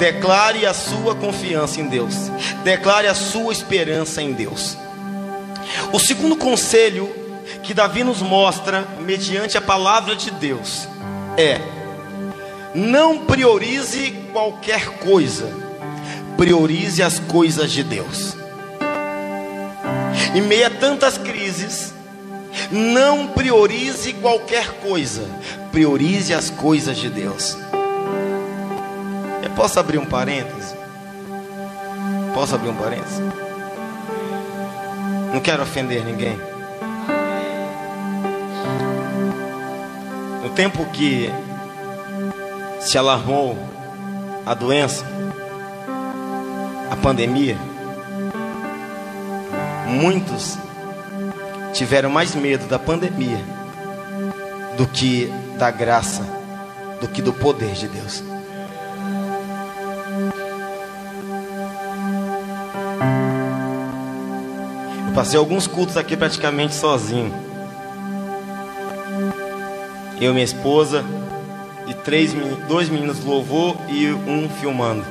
[0.00, 2.28] Declare a sua confiança em Deus.
[2.64, 4.76] Declare a sua esperança em Deus.
[5.92, 7.10] O segundo conselho
[7.62, 10.86] que Davi nos mostra, mediante a palavra de Deus,
[11.36, 11.60] é:
[12.74, 15.50] não priorize qualquer coisa,
[16.36, 18.36] priorize as coisas de Deus.
[20.34, 21.94] Em meio a tantas crises,
[22.70, 25.22] não priorize qualquer coisa,
[25.72, 27.56] priorize as coisas de Deus.
[29.42, 30.74] Eu posso abrir um parêntese?
[32.34, 33.47] Posso abrir um parêntese?
[35.32, 36.38] Não quero ofender ninguém.
[40.42, 41.30] No tempo que
[42.80, 43.56] se alarmou
[44.46, 45.04] a doença,
[46.90, 47.56] a pandemia,
[49.86, 50.56] muitos
[51.72, 53.44] tiveram mais medo da pandemia
[54.76, 56.22] do que da graça,
[57.00, 58.22] do que do poder de Deus.
[65.18, 67.34] Passei alguns cultos aqui praticamente sozinho.
[70.20, 71.04] Eu, minha esposa
[71.88, 72.32] e três,
[72.68, 75.04] dois meninos louvor e um filmando.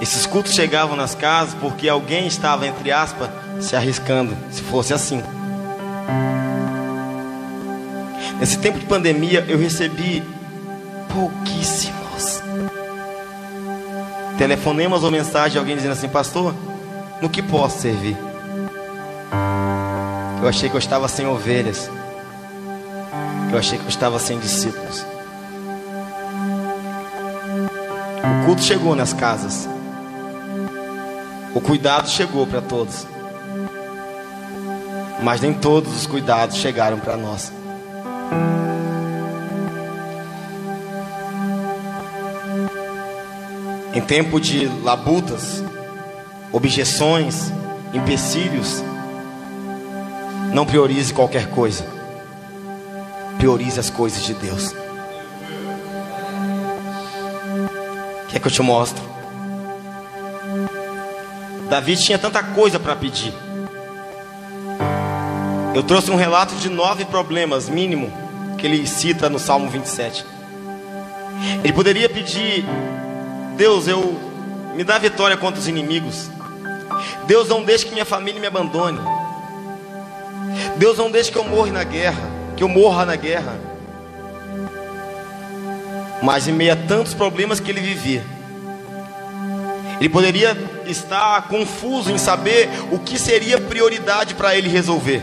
[0.00, 3.28] Esses cultos chegavam nas casas porque alguém estava, entre aspas,
[3.58, 5.20] se arriscando, se fosse assim.
[8.38, 10.22] Nesse tempo de pandemia, eu recebi
[11.12, 12.03] pouquíssimos
[14.38, 16.54] telefonemas ou mensagem de alguém dizendo assim: Pastor,
[17.20, 18.16] no que posso servir?
[20.42, 21.90] Eu achei que eu estava sem ovelhas.
[23.50, 25.06] Eu achei que eu estava sem discípulos.
[28.42, 29.68] O culto chegou nas casas.
[31.54, 33.06] O cuidado chegou para todos,
[35.22, 37.52] mas nem todos os cuidados chegaram para nós.
[43.94, 45.62] Em tempo de labutas,
[46.50, 47.52] objeções,
[47.92, 48.82] empecilhos,
[50.52, 51.86] não priorize qualquer coisa,
[53.38, 54.74] priorize as coisas de Deus.
[58.28, 59.00] Quer que eu te mostre?
[61.68, 63.32] Davi tinha tanta coisa para pedir.
[65.74, 68.12] Eu trouxe um relato de nove problemas, mínimo,
[68.58, 70.24] que ele cita no Salmo 27.
[71.62, 72.64] Ele poderia pedir:
[73.56, 74.18] Deus, eu
[74.74, 76.28] me dá vitória contra os inimigos.
[77.26, 78.98] Deus, não deixe que minha família me abandone.
[80.76, 82.22] Deus, não deixe que eu morra na guerra,
[82.56, 83.58] que eu morra na guerra.
[86.22, 88.24] Mas em meio a tantos problemas que ele vivia,
[90.00, 95.22] ele poderia estar confuso em saber o que seria prioridade para ele resolver.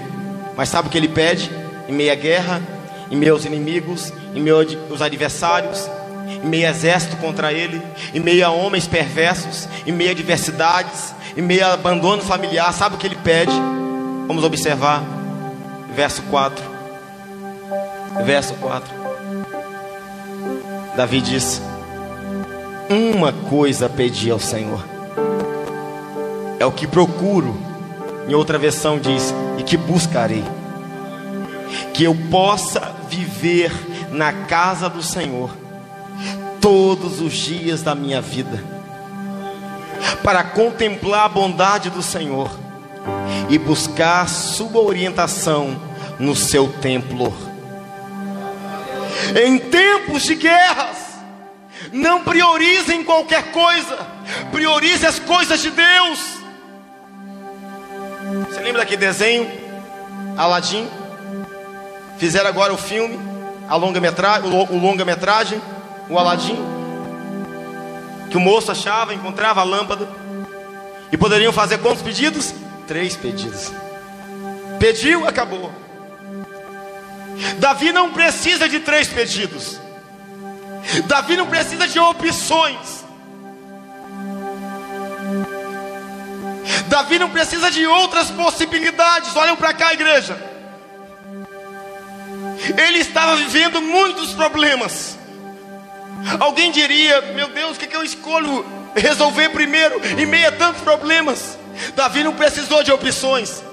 [0.56, 1.52] Mas sabe o que ele pede?
[1.90, 2.62] Em meio à guerra,
[3.10, 5.90] em aos inimigos, em aos adversários,
[6.44, 7.82] em meio exército contra ele,
[8.14, 12.74] em meio a homens perversos, em meio a adversidades, em meio a abandono familiar.
[12.74, 13.54] Sabe o que ele pede?
[14.28, 15.04] Vamos observar.
[15.94, 16.64] Verso 4.
[18.26, 18.90] Verso 4.
[20.96, 21.62] Davi diz:
[22.90, 24.84] uma coisa pedi ao Senhor,
[26.60, 27.58] é o que procuro.
[28.28, 30.44] Em outra versão diz: e que buscarei,
[31.94, 33.72] que eu possa viver
[34.12, 35.61] na casa do Senhor
[36.62, 38.64] todos os dias da minha vida,
[40.24, 42.50] para contemplar a bondade do Senhor
[43.50, 45.76] e buscar sua orientação
[46.20, 47.34] no seu templo.
[49.44, 50.98] Em tempos de guerras,
[51.92, 53.98] não priorizem qualquer coisa,
[54.52, 56.20] priorize as coisas de Deus.
[58.48, 59.50] Você lembra daquele desenho?
[60.38, 60.88] Aladim?
[62.18, 63.20] Fizeram agora o filme,
[63.68, 65.62] a longa-metragem, o longa-metragem,
[66.12, 66.58] o Aladim.
[68.30, 70.08] Que o moço achava, encontrava a lâmpada.
[71.12, 72.54] E poderiam fazer quantos pedidos?
[72.86, 73.72] Três pedidos.
[74.78, 75.72] Pediu, acabou.
[77.58, 79.80] Davi não precisa de três pedidos.
[81.06, 83.06] Davi não precisa de opções.
[86.88, 89.36] Davi não precisa de outras possibilidades.
[89.36, 90.38] Olhem para cá, igreja.
[92.78, 95.18] Ele estava vivendo muitos problemas.
[96.40, 98.66] Alguém diria: Meu Deus, o que, que eu escolho
[98.96, 101.58] resolver primeiro em meio a tantos problemas?
[101.96, 103.64] Davi não precisou de opções.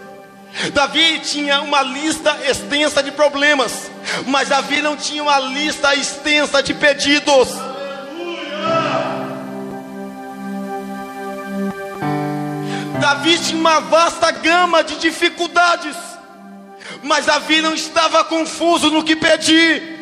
[0.72, 3.90] Davi tinha uma lista extensa de problemas,
[4.26, 7.48] mas Davi não tinha uma lista extensa de pedidos.
[12.98, 15.96] Davi tinha uma vasta gama de dificuldades,
[17.02, 19.97] mas Davi não estava confuso no que pedir.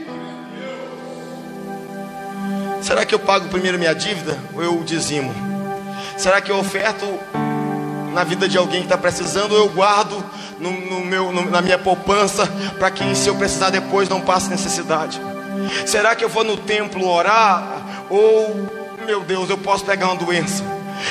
[2.87, 5.35] Será que eu pago primeiro minha dívida ou eu dizimo?
[6.17, 7.05] Será que eu oferto
[8.13, 10.25] na vida de alguém que está precisando ou eu guardo
[10.61, 12.47] no, no meu, no, na minha poupança
[12.79, 15.21] para que se eu precisar depois não passe necessidade?
[15.85, 18.55] Será que eu vou no templo orar ou,
[19.05, 20.63] meu Deus, eu posso pegar uma doença?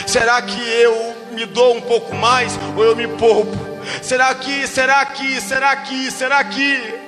[0.07, 3.53] Será que eu me dou um pouco mais ou eu me poupo?
[4.01, 7.04] Será que, será que, será que, será que?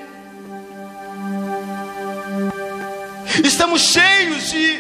[3.44, 4.80] Estamos cheios de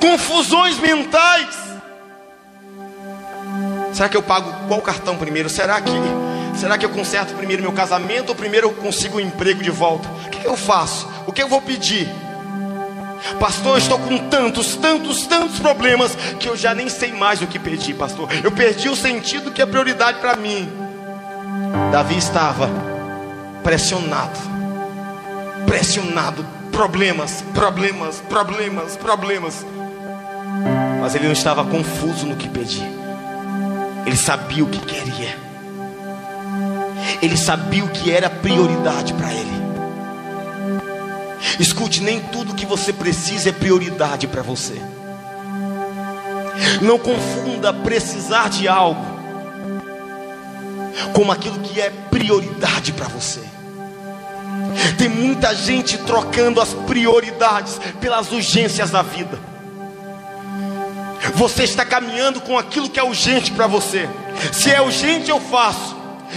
[0.00, 1.66] confusões mentais.
[3.92, 5.48] Será que eu pago qual cartão primeiro?
[5.48, 5.90] Será que
[6.54, 10.08] será que eu conserto primeiro meu casamento ou primeiro eu consigo um emprego de volta?
[10.26, 11.08] O que, que eu faço?
[11.26, 12.08] O que eu vou pedir?
[13.40, 17.46] Pastor, eu estou com tantos, tantos, tantos problemas que eu já nem sei mais o
[17.46, 18.28] que pedir, pastor.
[18.42, 20.68] Eu perdi o sentido que é prioridade para mim.
[21.90, 22.68] Davi estava
[23.62, 24.38] pressionado,
[25.66, 29.66] pressionado, problemas, problemas, problemas, problemas.
[31.00, 32.86] Mas ele não estava confuso no que pedir.
[34.06, 35.36] Ele sabia o que queria.
[37.20, 39.56] Ele sabia o que era prioridade para ele.
[41.58, 44.80] Escute, nem tudo que você precisa é prioridade para você.
[46.80, 49.16] Não confunda precisar de algo
[51.12, 53.55] como aquilo que é prioridade para você.
[54.98, 59.38] Tem muita gente trocando as prioridades pelas urgências da vida.
[61.34, 64.08] Você está caminhando com aquilo que é urgente para você.
[64.52, 65.96] Se é urgente, eu faço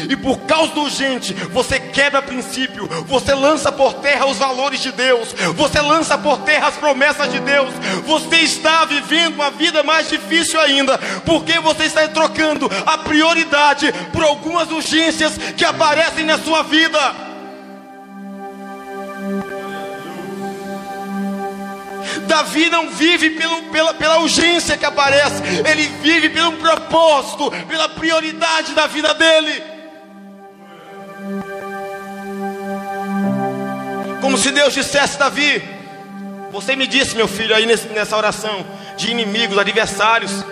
[0.10, 4.92] e por causa do urgente, você quebra princípio, você lança por terra os valores de
[4.92, 7.70] Deus, você lança por terra as promessas de Deus,
[8.06, 14.24] você está vivendo uma vida mais difícil ainda, porque você está trocando a prioridade por
[14.24, 17.29] algumas urgências que aparecem na sua vida.
[22.30, 28.74] Davi não vive pelo, pela, pela urgência que aparece, ele vive pelo propósito, pela prioridade
[28.74, 29.64] da vida dele.
[34.22, 35.62] Como se Deus dissesse, Davi,
[36.52, 38.66] você me disse, meu filho, aí nessa oração,
[38.96, 40.46] de inimigos, adversários,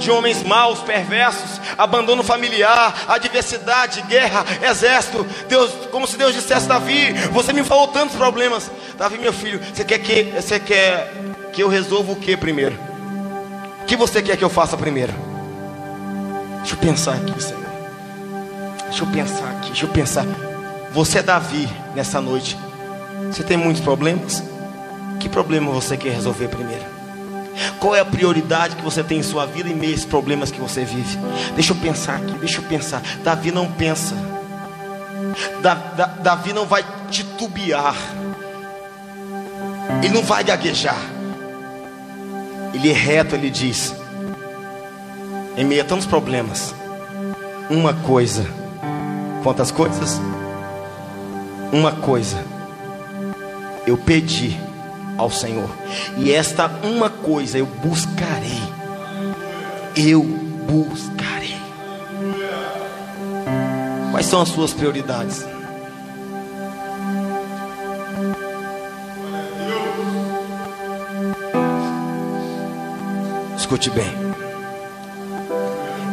[0.00, 5.24] de homens maus, perversos, abandono familiar, adversidade, guerra, exército.
[5.48, 8.70] Deus, como se Deus dissesse, Davi, você me falou tantos problemas.
[8.96, 11.12] Davi, meu filho, você quer que você quer
[11.52, 12.76] que eu resolva o que primeiro?
[13.82, 15.12] O que você quer que eu faça primeiro?
[16.58, 17.60] Deixa eu pensar aqui, Senhor.
[18.88, 20.26] Deixa eu pensar aqui, deixa eu pensar.
[20.92, 22.58] Você é Davi nessa noite.
[23.26, 24.42] Você tem muitos problemas?
[25.20, 26.89] Que problema você quer resolver primeiro?
[27.78, 30.50] Qual é a prioridade que você tem em sua vida em meio a esses problemas
[30.50, 31.18] que você vive?
[31.54, 33.02] Deixa eu pensar aqui, deixa eu pensar.
[33.22, 34.14] Davi não pensa.
[35.62, 37.96] Da, da, Davi não vai titubear.
[40.02, 40.98] Ele não vai gaguejar.
[42.72, 43.94] Ele é reto, ele diz:
[45.56, 46.74] em meio a tantos problemas,
[47.68, 48.46] uma coisa.
[49.42, 50.20] Quantas coisas?
[51.72, 52.44] Uma coisa
[53.86, 54.58] eu pedi
[55.20, 55.68] ao Senhor,
[56.16, 58.60] e esta uma coisa eu buscarei.
[59.94, 61.56] Eu buscarei.
[64.10, 65.44] Quais são as suas prioridades?
[73.56, 74.10] Escute bem.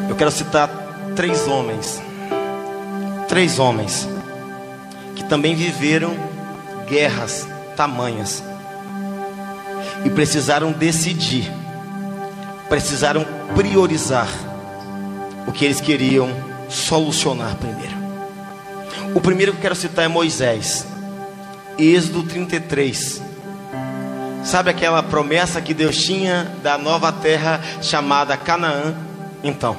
[0.10, 0.70] Eu quero citar
[1.16, 2.02] três homens.
[3.28, 4.08] Três homens
[5.16, 6.14] que também viveram
[6.88, 8.44] guerras tamanhas.
[10.08, 11.52] E precisaram decidir,
[12.70, 14.30] precisaram priorizar
[15.46, 16.30] o que eles queriam
[16.70, 17.94] solucionar primeiro.
[19.14, 20.88] O primeiro que eu quero citar é Moisés,
[21.78, 23.22] Êxodo 33.
[24.46, 28.96] Sabe aquela promessa que Deus tinha da nova terra chamada Canaã?
[29.44, 29.76] Então,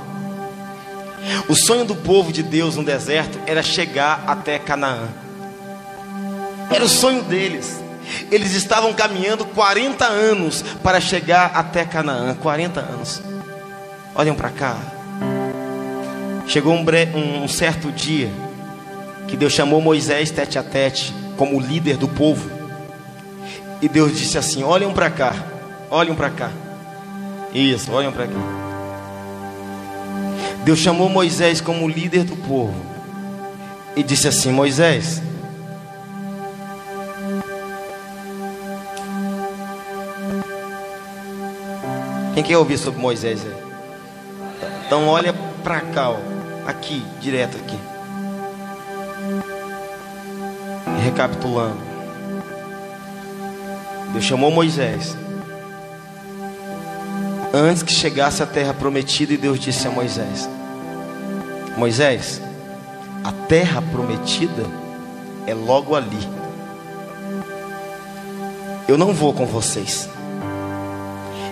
[1.48, 5.08] o sonho do povo de Deus no deserto era chegar até Canaã.
[6.70, 7.87] Era o sonho deles.
[8.30, 12.34] Eles estavam caminhando 40 anos para chegar até Canaã.
[12.34, 13.22] 40 anos.
[14.14, 14.76] Olhem para cá.
[16.46, 16.84] Chegou um,
[17.42, 18.30] um, certo dia
[19.26, 22.50] que Deus chamou Moisés tete a tete como líder do povo.
[23.82, 25.34] E Deus disse assim: Olhem para cá,
[25.90, 26.50] olhem para cá.
[27.52, 28.68] Isso, olhem para cá.
[30.64, 32.74] Deus chamou Moisés como líder do povo
[33.94, 35.20] e disse assim: Moisés,
[42.38, 43.52] Quem quer ouvir sobre Moisés aí?
[44.86, 45.34] Então olha
[45.64, 46.18] para cá, ó.
[46.64, 47.76] aqui, direto aqui.
[51.02, 51.80] Recapitulando.
[54.12, 55.16] Deus chamou Moisés.
[57.52, 60.48] Antes que chegasse a terra prometida, e Deus disse a Moisés:
[61.76, 62.40] Moisés,
[63.24, 64.64] a terra prometida
[65.44, 66.28] é logo ali.
[68.86, 70.08] Eu não vou com vocês.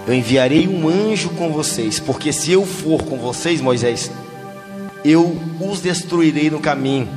[0.06, 4.10] Eu enviarei um anjo com vocês, porque se eu for com vocês, Moisés,
[5.04, 7.08] eu os destruirei no caminho,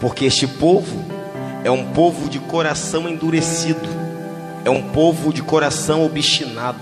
[0.00, 1.04] porque este povo
[1.64, 3.88] é um povo de coração endurecido,
[4.64, 6.78] é um povo de coração obstinado.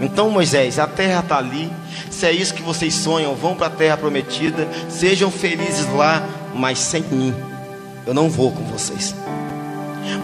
[0.00, 1.68] Então, Moisés, a terra está ali.
[2.08, 4.68] Se é isso que vocês sonham, vão para a terra prometida.
[4.88, 6.24] Sejam felizes lá,
[6.54, 7.34] mas sem mim.
[8.06, 9.12] Eu não vou com vocês.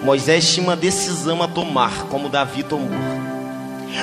[0.04, 3.33] Moisés tinha uma decisão a tomar, como Davi tomou.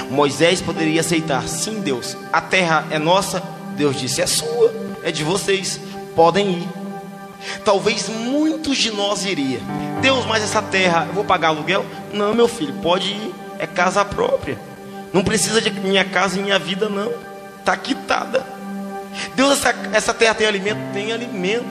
[0.10, 3.42] Moisés poderia aceitar, sim, Deus, a terra é nossa.
[3.76, 4.74] Deus disse: é sua,
[5.04, 5.80] é de vocês,
[6.16, 6.68] podem ir.
[7.66, 9.60] Talvez muitos de nós iria.
[10.02, 11.86] Deus, mas essa terra, eu vou pagar aluguel?
[12.14, 14.58] Não, meu filho, pode ir, é casa própria.
[15.14, 17.12] Não precisa de minha casa e minha vida, não.
[17.60, 18.46] Está quitada.
[19.36, 20.80] Deus, essa, essa terra tem alimento?
[20.94, 21.66] Tem alimento.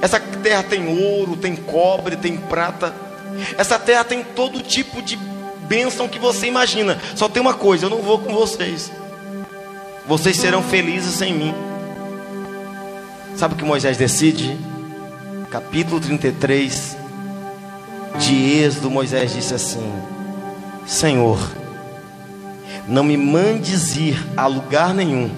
[0.00, 2.92] Essa terra tem ouro, tem cobre, tem prata.
[3.56, 5.16] Essa terra tem todo tipo de
[5.62, 6.98] bênção que você imagina.
[7.14, 8.90] Só tem uma coisa: eu não vou com vocês.
[10.06, 11.54] Vocês serão felizes sem mim.
[13.36, 14.58] Sabe o que Moisés decide?
[15.50, 16.96] Capítulo 33
[18.18, 19.92] de Êxodo, Moisés disse assim:
[20.86, 21.38] Senhor,
[22.86, 25.30] não me mandes ir a lugar nenhum,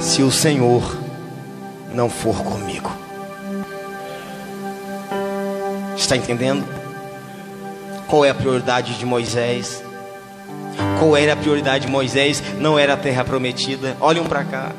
[0.00, 0.98] se o Senhor
[1.92, 2.90] não for comigo.
[5.96, 6.79] Está entendendo?
[8.10, 9.84] Qual é a prioridade de Moisés?
[10.98, 12.42] Qual era a prioridade de Moisés?
[12.58, 13.96] Não era a terra prometida.
[14.00, 14.72] Olhem para cá.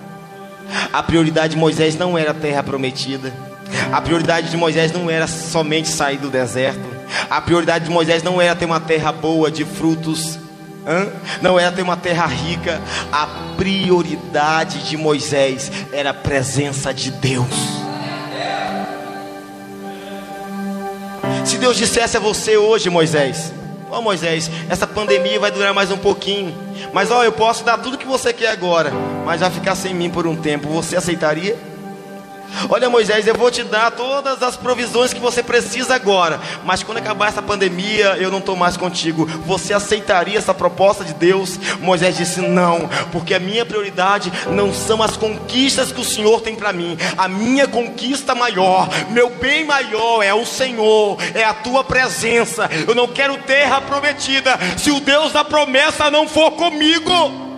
[0.92, 3.32] A prioridade de Moisés não era a terra prometida.
[3.90, 6.82] A prioridade de Moisés não era somente sair do deserto.
[7.30, 10.38] A prioridade de Moisés não era ter uma terra boa de frutos.
[10.86, 11.08] Hã?
[11.42, 12.82] Não era ter uma terra rica.
[13.14, 17.81] A prioridade de Moisés era a presença de Deus.
[21.46, 23.54] Se Deus dissesse a você hoje, Moisés,
[23.90, 26.56] ó oh, Moisés, essa pandemia vai durar mais um pouquinho,
[26.94, 28.92] mas ó, oh, eu posso dar tudo que você quer agora,
[29.26, 31.71] mas vai ficar sem mim por um tempo, você aceitaria?
[32.70, 36.98] Olha, Moisés, eu vou te dar todas as provisões que você precisa agora, mas quando
[36.98, 39.26] acabar essa pandemia, eu não estou mais contigo.
[39.46, 41.60] Você aceitaria essa proposta de Deus?
[41.80, 46.56] Moisés disse: Não, porque a minha prioridade não são as conquistas que o Senhor tem
[46.56, 51.84] para mim, a minha conquista maior, meu bem maior é o Senhor, é a tua
[51.84, 52.70] presença.
[52.88, 57.51] Eu não quero terra prometida se o Deus da promessa não for comigo.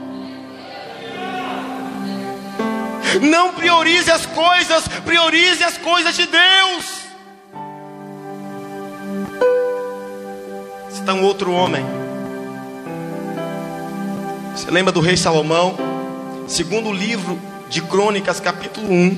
[3.22, 7.04] Não priorize as coisas, priorize as coisas de Deus.
[10.92, 11.86] Está um outro homem.
[14.56, 15.76] Você lembra do rei Salomão?
[16.48, 17.40] Segundo o livro
[17.70, 19.18] de Crônicas, capítulo 1.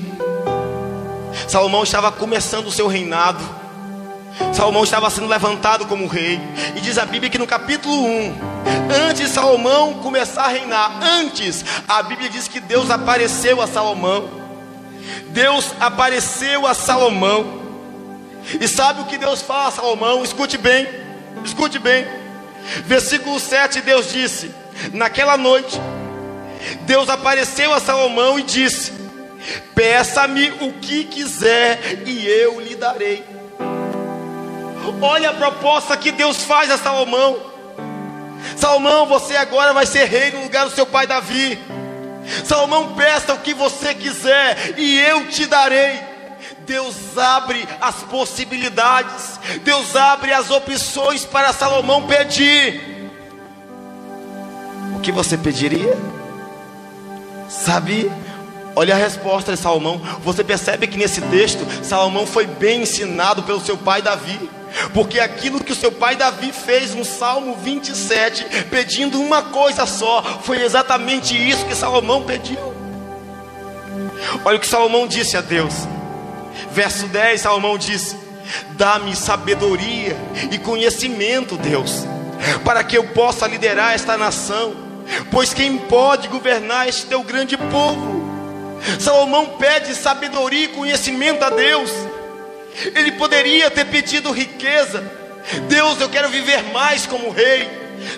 [1.46, 3.44] Salomão estava começando o seu reinado.
[4.52, 6.40] Salomão estava sendo levantado como rei.
[6.76, 8.34] E diz a Bíblia que no capítulo 1,
[9.08, 14.28] antes de Salomão começar a reinar, antes, a Bíblia diz que Deus apareceu a Salomão.
[15.28, 17.66] Deus apareceu a Salomão.
[18.60, 20.22] E sabe o que Deus fala a Salomão?
[20.22, 20.88] Escute bem,
[21.44, 22.06] escute bem.
[22.84, 24.54] Versículo 7, Deus disse:
[24.92, 25.80] Naquela noite,
[26.82, 28.92] Deus apareceu a Salomão e disse:
[29.74, 33.35] Peça-me o que quiser e eu lhe darei.
[35.00, 37.36] Olha a proposta que Deus faz a Salomão.
[38.56, 41.58] Salomão, você agora vai ser rei no lugar do seu pai Davi.
[42.44, 46.00] Salomão, peça o que você quiser e eu te darei.
[46.66, 53.10] Deus abre as possibilidades, Deus abre as opções para Salomão pedir.
[54.96, 55.96] O que você pediria?
[57.48, 58.10] Sabe?
[58.74, 60.00] Olha a resposta de Salomão.
[60.22, 64.50] Você percebe que nesse texto, Salomão foi bem ensinado pelo seu pai Davi.
[64.92, 70.22] Porque aquilo que o seu pai Davi fez no Salmo 27, pedindo uma coisa só,
[70.42, 72.74] foi exatamente isso que Salomão pediu.
[74.44, 75.74] Olha o que Salomão disse a Deus.
[76.70, 78.16] Verso 10, Salomão disse:
[78.70, 80.16] Dá-me sabedoria
[80.50, 82.04] e conhecimento, Deus,
[82.64, 84.74] para que eu possa liderar esta nação,
[85.30, 88.26] pois quem pode governar este teu grande povo?
[89.00, 91.90] Salomão pede sabedoria e conhecimento a Deus.
[92.94, 95.02] Ele poderia ter pedido riqueza.
[95.68, 97.68] Deus, eu quero viver mais como rei.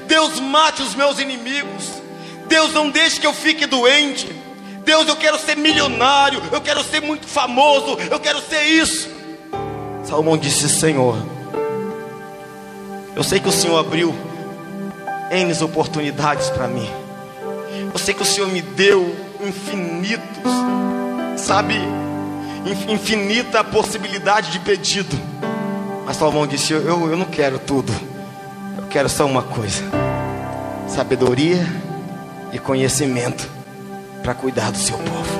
[0.06, 2.02] Deus, mate os meus inimigos.
[2.46, 4.26] Deus, não deixe que eu fique doente.
[4.84, 9.08] Deus, eu quero ser milionário, eu quero ser muito famoso, eu quero ser isso.
[10.02, 11.16] Salomão disse: Senhor,
[13.14, 14.14] eu sei que o Senhor abriu
[15.30, 16.88] N oportunidades para mim.
[17.92, 20.52] Eu sei que o Senhor me deu infinitos,
[21.36, 21.74] sabe,
[22.88, 25.18] infinita possibilidade de pedido.
[26.04, 27.92] Mas Salomão disse: eu, eu não quero tudo,
[28.76, 29.82] eu quero só uma coisa:
[30.88, 31.66] sabedoria
[32.52, 33.48] e conhecimento
[34.22, 35.38] para cuidar do seu povo.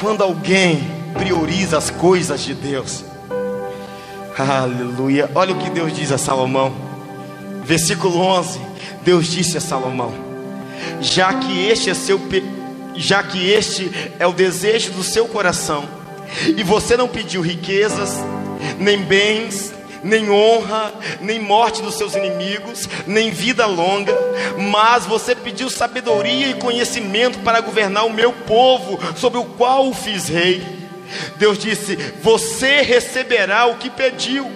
[0.00, 0.82] Quando alguém
[1.18, 3.04] prioriza as coisas de Deus,
[4.38, 5.30] aleluia.
[5.34, 6.72] Olha o que Deus diz a Salomão,
[7.64, 8.60] versículo 11.
[9.02, 10.12] Deus disse a Salomão:
[11.00, 12.18] Já que este é seu
[13.00, 15.88] já que este é o desejo do seu coração,
[16.56, 18.10] e você não pediu riquezas,
[18.78, 19.72] nem bens,
[20.02, 24.16] nem honra, nem morte dos seus inimigos, nem vida longa,
[24.56, 29.94] mas você pediu sabedoria e conhecimento para governar o meu povo, sobre o qual o
[29.94, 30.62] fiz rei.
[31.36, 34.50] Deus disse: Você receberá o que pediu,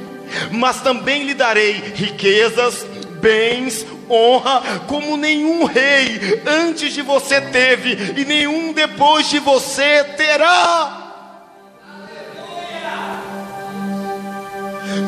[0.51, 2.86] mas também lhe darei riquezas,
[3.20, 11.00] bens, honra, como nenhum rei antes de você teve, e nenhum depois de você terá.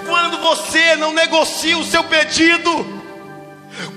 [0.06, 2.96] Quando você não negocia o seu pedido,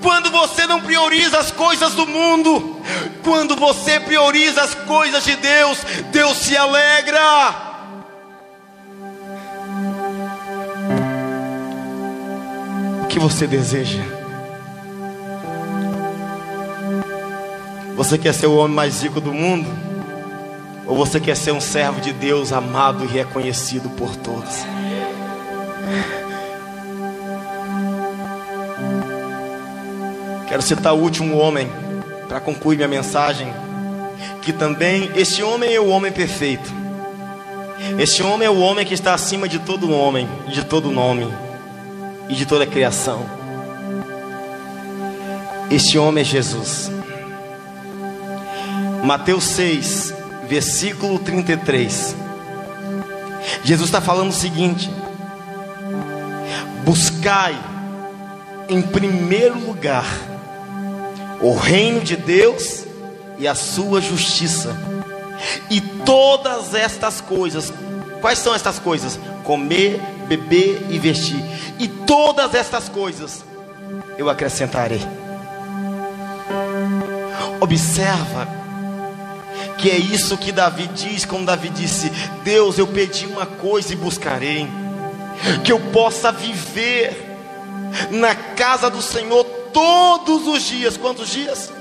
[0.01, 2.81] quando você não prioriza as coisas do mundo,
[3.23, 5.79] quando você prioriza as coisas de Deus,
[6.11, 7.67] Deus se alegra.
[13.03, 14.18] O que você deseja?
[17.99, 19.67] Você quer ser o homem mais rico do mundo?
[20.87, 24.65] Ou você quer ser um servo de Deus amado e reconhecido por todos?
[30.47, 31.69] Quero citar o último homem
[32.29, 33.51] para concluir minha mensagem,
[34.41, 36.71] que também este homem é o homem perfeito.
[37.97, 41.27] Este homem é o homem que está acima de todo homem, de todo nome
[42.29, 43.25] e de toda criação.
[45.69, 46.98] Este homem é Jesus.
[49.03, 50.13] Mateus 6,
[50.47, 52.15] versículo 33.
[53.63, 54.89] Jesus está falando o seguinte:
[56.83, 57.57] Buscai
[58.67, 60.05] em primeiro lugar
[61.41, 62.85] o reino de Deus
[63.37, 64.75] e a sua justiça,
[65.69, 67.71] e todas estas coisas,
[68.21, 69.19] quais são estas coisas?
[69.43, 71.41] Comer, beber e vestir,
[71.79, 73.43] e todas estas coisas
[74.17, 75.01] eu acrescentarei.
[77.61, 78.47] Observa
[79.82, 82.09] que é isso que Davi diz, como Davi disse:
[82.43, 84.67] Deus, eu pedi uma coisa e buscarei
[85.63, 87.38] que eu possa viver
[88.11, 90.97] na casa do Senhor todos os dias.
[90.97, 91.71] Quantos dias?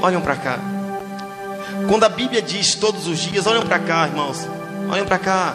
[0.00, 0.58] Olhem para cá.
[1.88, 4.46] Quando a Bíblia diz todos os dias, olhem para cá, irmãos.
[4.88, 5.54] Olhem para cá.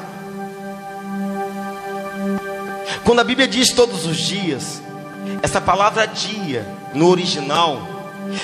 [3.03, 4.81] Quando a Bíblia diz todos os dias,
[5.41, 7.87] essa palavra dia no original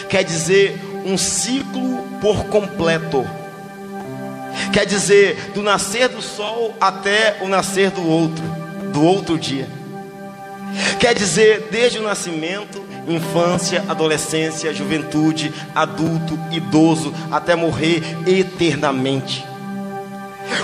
[0.10, 3.26] quer dizer um ciclo por completo.
[4.74, 8.44] Quer dizer, do nascer do sol até o nascer do outro,
[8.92, 9.68] do outro dia.
[11.00, 19.46] Quer dizer, desde o nascimento, infância, adolescência, juventude, adulto, idoso, até morrer eternamente.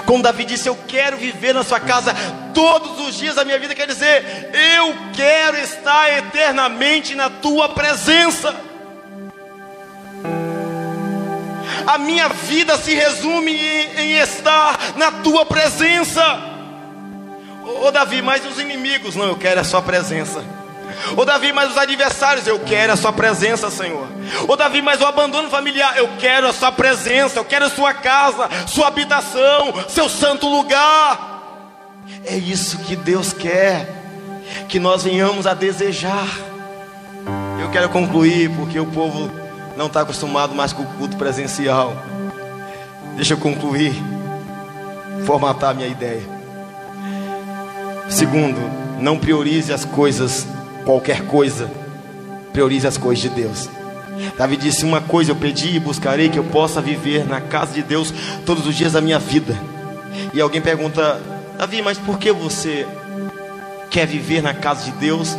[0.06, 2.14] Como Davi disse, eu quero viver na sua casa
[2.54, 8.67] todos os dias da minha vida, quer dizer, eu quero estar eternamente na tua presença.
[11.88, 16.22] A minha vida se resume em, em estar na tua presença.
[17.82, 20.44] Ô Davi, mas os inimigos, não, eu quero a sua presença.
[21.16, 24.08] Ô Davi, mas os adversários, eu quero a sua presença, Senhor.
[24.48, 27.94] Ô Davi, mas o abandono familiar, eu quero a sua presença, eu quero a sua
[27.94, 31.38] casa, sua habitação, seu santo lugar.
[32.26, 33.88] É isso que Deus quer,
[34.68, 36.28] que nós venhamos a desejar.
[37.62, 39.32] Eu quero concluir, porque o povo
[39.78, 41.96] não está acostumado mais com o culto presencial.
[43.16, 43.94] Deixa eu concluir,
[45.26, 46.24] formatar minha ideia.
[48.10, 48.60] Segundo,
[49.00, 50.48] não priorize as coisas,
[50.84, 51.70] qualquer coisa,
[52.52, 53.70] priorize as coisas de Deus.
[54.36, 57.84] Davi disse: Uma coisa eu pedi e buscarei que eu possa viver na casa de
[57.84, 58.12] Deus
[58.46, 59.56] todos os dias da minha vida.
[60.34, 61.22] E alguém pergunta:
[61.58, 62.88] Davi, mas por que você
[63.92, 65.38] quer viver na casa de Deus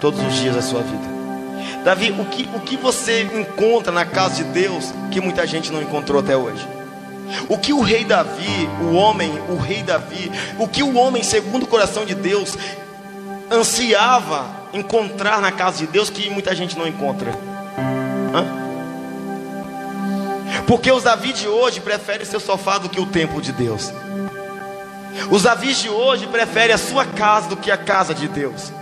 [0.00, 1.15] todos os dias da sua vida?
[1.86, 5.80] Davi, o que, o que você encontra na casa de Deus que muita gente não
[5.80, 6.66] encontrou até hoje?
[7.48, 11.62] O que o rei Davi, o homem, o rei Davi, o que o homem segundo
[11.62, 12.58] o coração de Deus
[13.48, 17.30] ansiava encontrar na casa de Deus que muita gente não encontra?
[18.34, 18.44] Hã?
[20.66, 23.92] Porque os Davi de hoje preferem seu sofá do que o templo de Deus.
[25.30, 28.72] Os Davi de hoje preferem a sua casa do que a casa de Deus.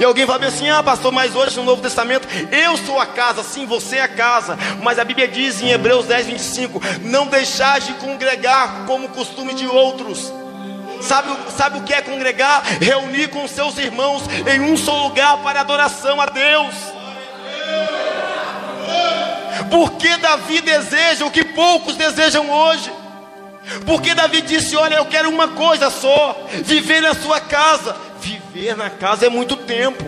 [0.00, 3.42] E alguém vai assim: Ah, pastor, mas hoje no Novo Testamento eu sou a casa,
[3.42, 4.58] sim, você é a casa.
[4.82, 9.66] Mas a Bíblia diz em Hebreus 10, 25: Não deixais de congregar como costume de
[9.66, 10.32] outros.
[11.00, 12.62] Sabe, sabe o que é congregar?
[12.80, 14.22] Reunir com seus irmãos
[14.52, 16.74] em um só lugar para adoração a Deus.
[19.70, 22.90] Porque Davi deseja o que poucos desejam hoje.
[23.86, 27.96] Porque Davi disse: Olha, eu quero uma coisa só: viver na sua casa.
[28.20, 30.04] Viver na casa é muito tempo.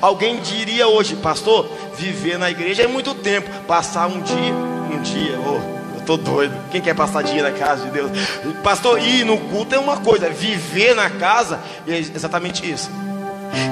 [0.00, 3.48] Alguém diria hoje, pastor, viver na igreja é muito tempo.
[3.66, 6.54] Passar um dia, um dia, oh, eu estou doido.
[6.70, 8.10] Quem quer passar dia na casa de Deus?
[8.62, 12.90] Pastor, ir no culto é uma coisa, viver na casa é exatamente isso.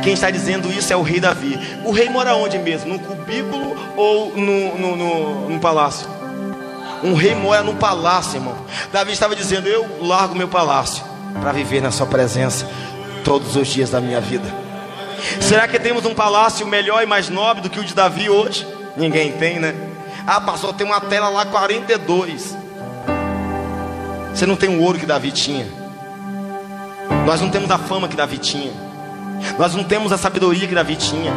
[0.02, 1.58] Quem está dizendo isso é o rei Davi.
[1.84, 2.92] O rei mora onde mesmo?
[2.92, 6.19] No cubículo ou no, no, no, no palácio?
[7.02, 8.56] Um rei mora no palácio, irmão.
[8.92, 11.02] Davi estava dizendo: Eu largo meu palácio
[11.40, 12.68] para viver na Sua presença
[13.24, 14.44] todos os dias da minha vida.
[15.40, 18.66] Será que temos um palácio melhor e mais nobre do que o de Davi hoje?
[18.96, 19.74] Ninguém tem, né?
[20.26, 22.56] Ah, pastor, tem uma tela lá 42.
[24.34, 25.66] Você não tem o ouro que Davi tinha.
[27.26, 28.72] Nós não temos a fama que Davi tinha.
[29.58, 31.32] Nós não temos a sabedoria que Davi tinha.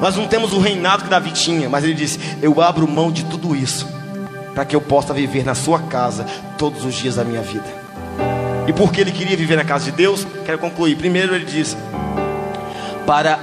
[0.00, 1.68] Nós não temos o reinado que Davi tinha.
[1.68, 3.93] Mas ele disse: Eu abro mão de tudo isso
[4.54, 6.24] para que eu possa viver na sua casa
[6.56, 7.66] todos os dias da minha vida.
[8.66, 10.96] E porque ele queria viver na casa de Deus, quero concluir.
[10.96, 11.76] Primeiro ele diz:
[13.06, 13.38] para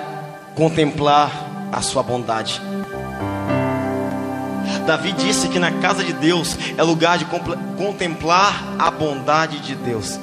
[0.55, 1.31] contemplar
[1.71, 2.61] a sua bondade.
[4.85, 7.25] Davi disse que na casa de Deus é lugar de
[7.77, 10.19] contemplar a bondade de Deus.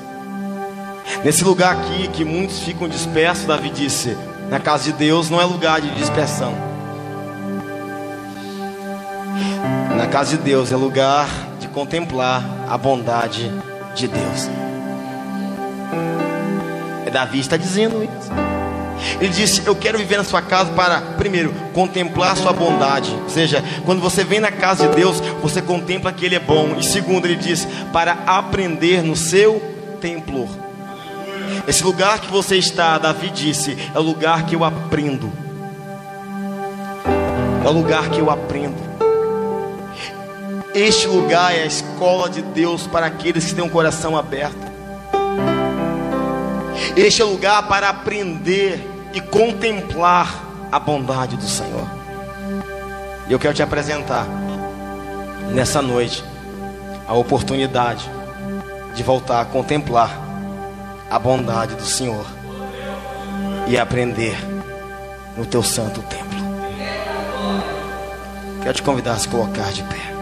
[1.25, 4.17] Nesse lugar aqui que muitos ficam dispersos, Davi disse:
[4.51, 6.68] na casa de Deus não é lugar de dispersão.
[10.09, 11.29] Casa de Deus é lugar
[11.61, 13.51] de contemplar a bondade
[13.95, 14.49] de Deus.
[17.07, 18.31] É Davi está dizendo isso.
[19.21, 23.15] Ele disse: Eu quero viver na sua casa para, primeiro, contemplar a sua bondade.
[23.23, 26.77] Ou seja, quando você vem na casa de Deus, você contempla que Ele é bom.
[26.79, 29.61] E segundo, ele diz: Para aprender no seu
[30.01, 30.49] templo.
[31.67, 35.31] Esse lugar que você está, Davi disse, é o lugar que eu aprendo.
[37.65, 38.88] É o lugar que eu aprendo.
[40.79, 44.57] Este lugar é a escola de Deus para aqueles que têm um coração aberto.
[46.97, 51.85] Este é o lugar para aprender e contemplar a bondade do Senhor.
[53.29, 54.25] E eu quero te apresentar
[55.51, 56.23] nessa noite
[57.09, 58.09] a oportunidade
[58.95, 60.17] de voltar a contemplar
[61.11, 62.25] a bondade do Senhor
[63.67, 64.37] e aprender
[65.37, 66.39] no teu santo templo.
[68.63, 70.18] Quero te convidar a se colocar de pé.